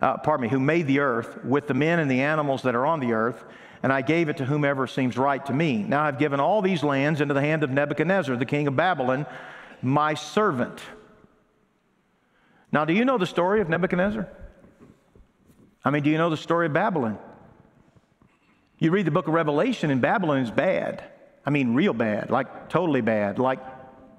[0.00, 2.86] uh, pardon me, who made the earth with the men and the animals that are
[2.86, 3.44] on the earth,
[3.82, 5.82] and I gave it to whomever seems right to me.
[5.82, 9.26] Now I've given all these lands into the hand of Nebuchadnezzar, the king of Babylon,
[9.82, 10.80] my servant.
[12.74, 14.28] Now, do you know the story of Nebuchadnezzar?
[15.84, 17.18] I mean, do you know the story of Babylon?
[18.80, 21.04] You read the book of Revelation, and Babylon is bad.
[21.46, 23.38] I mean, real bad, like totally bad.
[23.38, 23.60] Like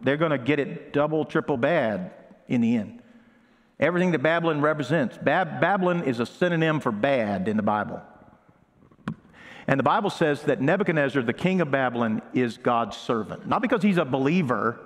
[0.01, 2.11] they're going to get it double, triple bad
[2.47, 3.01] in the end.
[3.77, 5.17] Everything that Babylon represents.
[5.17, 8.01] Bab- Babylon is a synonym for bad in the Bible.
[9.67, 13.49] And the Bible says that Nebuchadnezzar, the king of Babylon, is God's servant.
[13.49, 14.79] Not because he's a believer,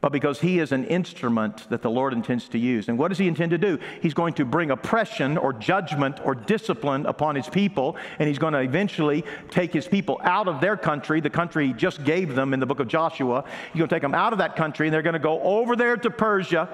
[0.00, 2.88] but because he is an instrument that the Lord intends to use.
[2.88, 3.78] And what does he intend to do?
[4.02, 8.52] He's going to bring oppression or judgment or discipline upon his people, and he's going
[8.52, 12.52] to eventually take his people out of their country, the country he just gave them
[12.52, 13.44] in the book of Joshua.
[13.72, 15.76] He's going to take them out of that country, and they're going to go over
[15.76, 16.68] there to Persia.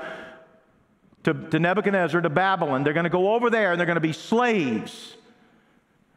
[1.25, 2.83] To, to Nebuchadnezzar, to Babylon.
[2.83, 5.16] They're going to go over there and they're going to be slaves.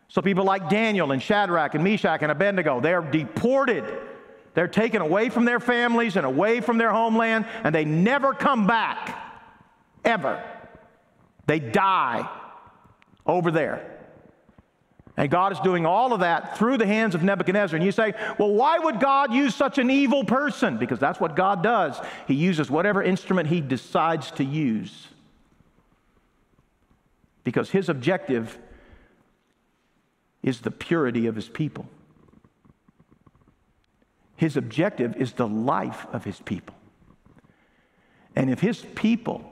[0.08, 3.86] So, people like Daniel and Shadrach and Meshach and Abednego, they're deported
[4.56, 8.66] they're taken away from their families and away from their homeland, and they never come
[8.66, 9.22] back.
[10.04, 10.44] Ever.
[11.46, 12.30] They die
[13.26, 13.92] over there.
[15.18, 17.76] And God is doing all of that through the hands of Nebuchadnezzar.
[17.76, 20.78] And you say, well, why would God use such an evil person?
[20.78, 21.98] Because that's what God does.
[22.28, 25.08] He uses whatever instrument he decides to use.
[27.46, 28.58] Because his objective
[30.44, 31.88] is the purity of his people.
[34.36, 36.76] His objective is the life of his people.
[38.36, 39.50] And if his people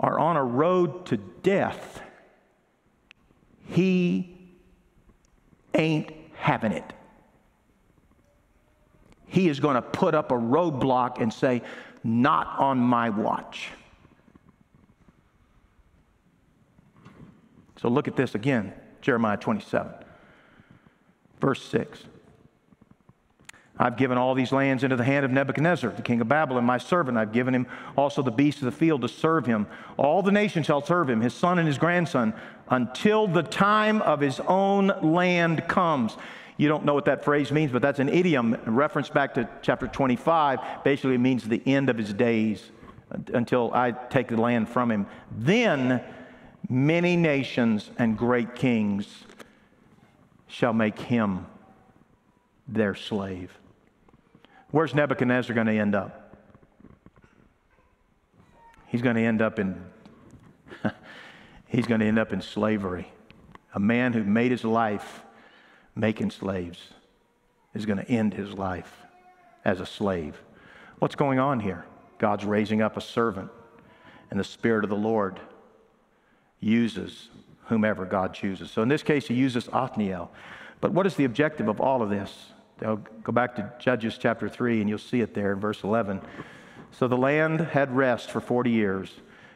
[0.00, 2.00] are on a road to death,
[3.68, 4.36] he
[5.74, 6.92] ain't having it.
[9.26, 11.62] He is going to put up a roadblock and say,
[12.02, 13.68] Not on my watch.
[17.78, 19.92] So look at this again Jeremiah 27,
[21.40, 22.04] Verse 6.
[23.78, 26.78] I've given all these lands into the hand of Nebuchadnezzar, the king of Babylon, my
[26.78, 27.18] servant.
[27.18, 27.66] I've given him
[27.96, 29.66] also the beasts of the field to serve him.
[29.98, 32.32] All the nations shall serve him, his son and his grandson,
[32.70, 36.16] until the time of his own land comes.
[36.56, 39.86] You don't know what that phrase means, but that's an idiom, reference back to chapter
[39.86, 40.58] 25.
[40.82, 42.70] Basically, it means the end of his days
[43.34, 45.06] until I take the land from him.
[45.36, 46.02] Then
[46.70, 49.24] many nations and great kings
[50.46, 51.46] shall make him
[52.66, 53.56] their slave.
[54.70, 56.36] Where's Nebuchadnezzar going to end up?
[58.86, 59.84] He's going to end up in
[61.66, 63.12] he's going to end up in slavery.
[63.74, 65.22] A man who made his life
[65.94, 66.90] making slaves
[67.74, 69.02] is going to end his life
[69.64, 70.40] as a slave.
[70.98, 71.84] What's going on here?
[72.18, 73.50] God's raising up a servant,
[74.30, 75.40] and the Spirit of the Lord
[76.60, 77.28] uses
[77.66, 78.70] whomever God chooses.
[78.70, 80.30] So in this case, he uses Othniel.
[80.80, 82.52] But what is the objective of all of this?
[82.78, 82.98] Go
[83.32, 86.20] back to Judges chapter 3, and you'll see it there in verse 11.
[86.90, 89.12] So the land had rest for 40 years,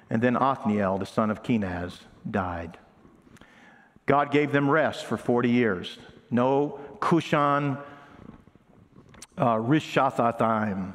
[0.08, 2.00] and then Othniel, the son of Kenaz,
[2.30, 2.78] died.
[4.06, 5.98] God gave them rest for 40 years.
[6.30, 7.78] No Cushan
[9.36, 10.94] uh, Rishathaim,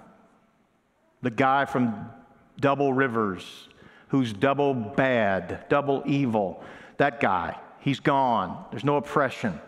[1.21, 2.09] the guy from
[2.59, 3.69] Double Rivers,
[4.09, 6.63] who's double bad, double evil.
[6.97, 8.65] That guy, he's gone.
[8.71, 9.59] There's no oppression.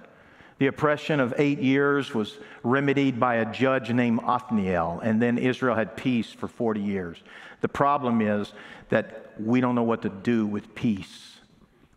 [0.59, 5.75] The oppression of eight years was remedied by a judge named Othniel, and then Israel
[5.75, 7.21] had peace for 40 years.
[7.61, 8.53] The problem is
[8.89, 11.37] that we don't know what to do with peace.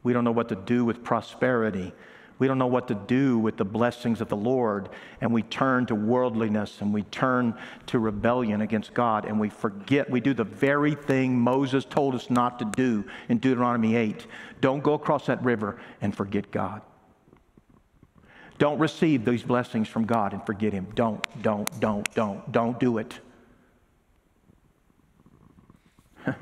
[0.02, 1.92] We don't know what to do with prosperity.
[2.38, 4.88] We don't know what to do with the blessings of the Lord,
[5.20, 7.54] and we turn to worldliness and we turn
[7.86, 10.08] to rebellion against God, and we forget.
[10.10, 14.26] We do the very thing Moses told us not to do in Deuteronomy 8.
[14.60, 16.80] Don't go across that river and forget God.
[18.60, 20.86] Don't receive these blessings from God and forget Him.
[20.94, 23.18] Don't, don't, don't, don't, don't do it.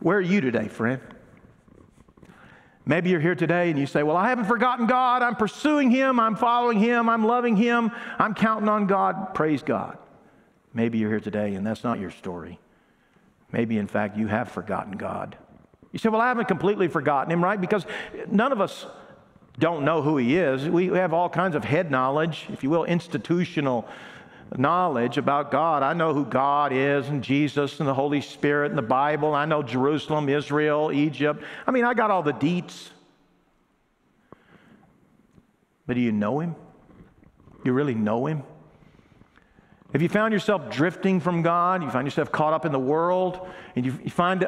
[0.00, 1.00] Where are you today, friend?
[2.84, 5.22] Maybe you're here today and you say, Well, I haven't forgotten God.
[5.22, 6.18] I'm pursuing Him.
[6.18, 7.08] I'm following Him.
[7.08, 7.92] I'm loving Him.
[8.18, 9.32] I'm counting on God.
[9.32, 9.96] Praise God.
[10.74, 12.58] Maybe you're here today and that's not your story.
[13.52, 15.36] Maybe, in fact, you have forgotten God.
[15.92, 17.60] You say, Well, I haven't completely forgotten Him, right?
[17.60, 17.86] Because
[18.28, 18.86] none of us
[19.58, 20.68] don't know who he is.
[20.68, 23.88] We have all kinds of head knowledge, if you will, institutional
[24.56, 25.82] knowledge about God.
[25.82, 29.34] I know who God is and Jesus and the Holy Spirit and the Bible.
[29.34, 31.42] I know Jerusalem, Israel, Egypt.
[31.66, 32.90] I mean, I got all the deets.
[35.86, 36.54] But do you know him?
[37.64, 38.42] You really know him?
[39.92, 43.48] If you found yourself drifting from God, you find yourself caught up in the world,
[43.76, 44.46] and you, you find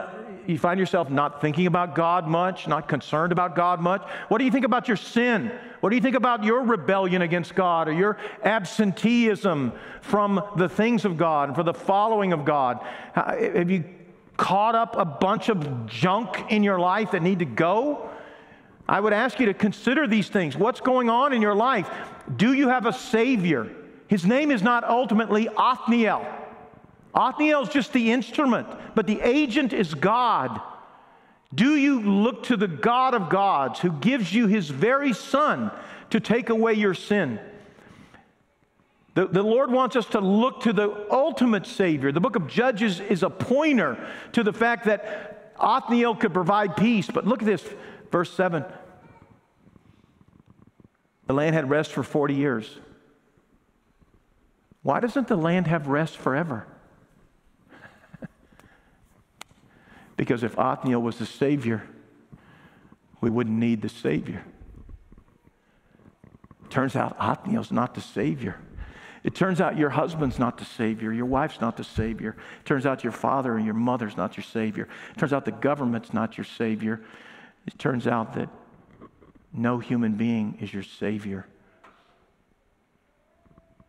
[0.48, 4.02] you find yourself not thinking about God much, not concerned about God much?
[4.28, 5.52] What do you think about your sin?
[5.80, 11.04] What do you think about your rebellion against God or your absenteeism from the things
[11.04, 12.84] of God and for the following of God?
[13.12, 13.84] Have you
[14.36, 18.08] caught up a bunch of junk in your life that need to go?
[18.88, 20.56] I would ask you to consider these things.
[20.56, 21.90] What's going on in your life?
[22.36, 23.70] Do you have a Savior?
[24.06, 26.26] His name is not ultimately Othniel.
[27.18, 30.60] Othniel is just the instrument, but the agent is God.
[31.52, 35.72] Do you look to the God of gods who gives you his very son
[36.10, 37.40] to take away your sin?
[39.14, 42.12] The, the Lord wants us to look to the ultimate Savior.
[42.12, 43.98] The book of Judges is a pointer
[44.34, 47.08] to the fact that Othniel could provide peace.
[47.12, 47.66] But look at this,
[48.12, 48.64] verse 7.
[51.26, 52.78] The land had rest for 40 years.
[54.82, 56.68] Why doesn't the land have rest forever?
[60.18, 61.84] Because if Othniel was the Savior,
[63.20, 64.44] we wouldn't need the Savior.
[66.68, 68.56] Turns out Othniel's not the Savior.
[69.22, 71.12] It turns out your husband's not the Savior.
[71.12, 72.36] Your wife's not the Savior.
[72.60, 74.88] It turns out your father and your mother's not your Savior.
[75.14, 77.00] It turns out the government's not your Savior.
[77.66, 78.48] It turns out that
[79.52, 81.46] no human being is your Savior.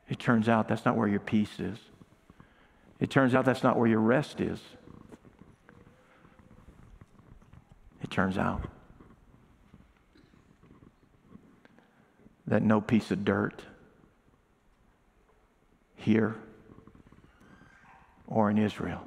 [0.08, 1.80] It turns out that's not where your peace is.
[3.00, 4.60] It turns out that's not where your rest is.
[8.10, 8.64] It turns out.
[12.48, 13.62] That no piece of dirt
[15.96, 16.36] here
[18.28, 19.06] or in Israel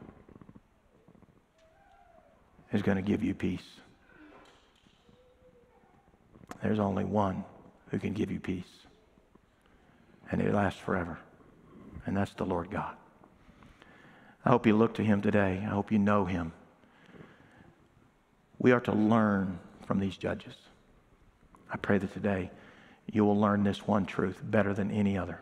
[2.73, 3.65] is going to give you peace.
[6.63, 7.45] There's only one
[7.91, 8.71] who can give you peace,
[10.31, 11.19] and it lasts forever,
[12.07, 12.95] and that's the Lord God.
[14.45, 15.61] I hope you look to him today.
[15.61, 16.53] I hope you know him
[18.63, 20.55] we are to learn from these judges.
[21.71, 22.51] I pray that today
[23.13, 25.41] you will learn this one truth better than any other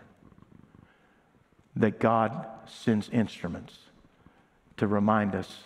[1.76, 3.78] that God sends instruments
[4.78, 5.58] to remind us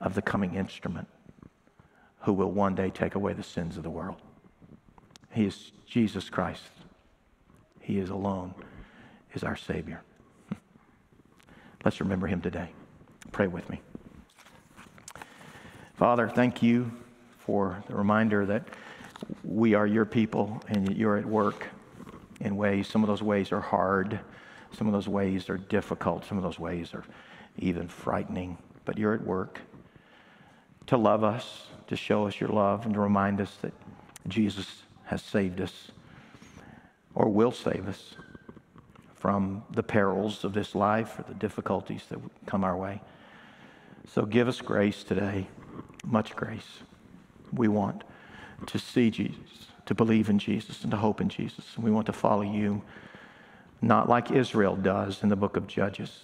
[0.00, 1.08] of the coming instrument
[2.20, 4.16] who will one day take away the sins of the world.
[5.32, 6.62] He is Jesus Christ.
[7.80, 8.54] He is alone
[9.34, 10.02] is our Savior.
[11.84, 12.70] Let's remember him today.
[13.32, 13.80] Pray with me.
[15.98, 16.92] Father, thank you
[17.40, 18.68] for the reminder that
[19.42, 21.66] we are your people and that you're at work
[22.38, 22.86] in ways.
[22.86, 24.20] Some of those ways are hard,
[24.70, 27.02] some of those ways are difficult, some of those ways are
[27.58, 29.60] even frightening, but you're at work
[30.86, 33.72] to love us, to show us your love, and to remind us that
[34.28, 35.90] Jesus has saved us
[37.16, 38.14] or will save us
[39.16, 43.00] from the perils of this life or the difficulties that come our way.
[44.12, 45.48] So give us grace today,
[46.04, 46.80] much grace.
[47.52, 48.04] We want
[48.66, 51.64] to see Jesus, to believe in Jesus, and to hope in Jesus.
[51.76, 52.82] And we want to follow you,
[53.82, 56.22] not like Israel does in the book of Judges,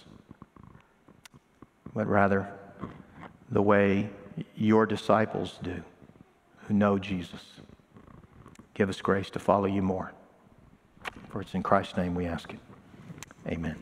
[1.93, 2.51] but rather
[3.49, 4.09] the way
[4.55, 5.83] your disciples do
[6.67, 7.61] who know Jesus.
[8.73, 10.11] Give us grace to follow you more.
[11.29, 12.59] For it's in Christ's name we ask it.
[13.47, 13.75] Amen.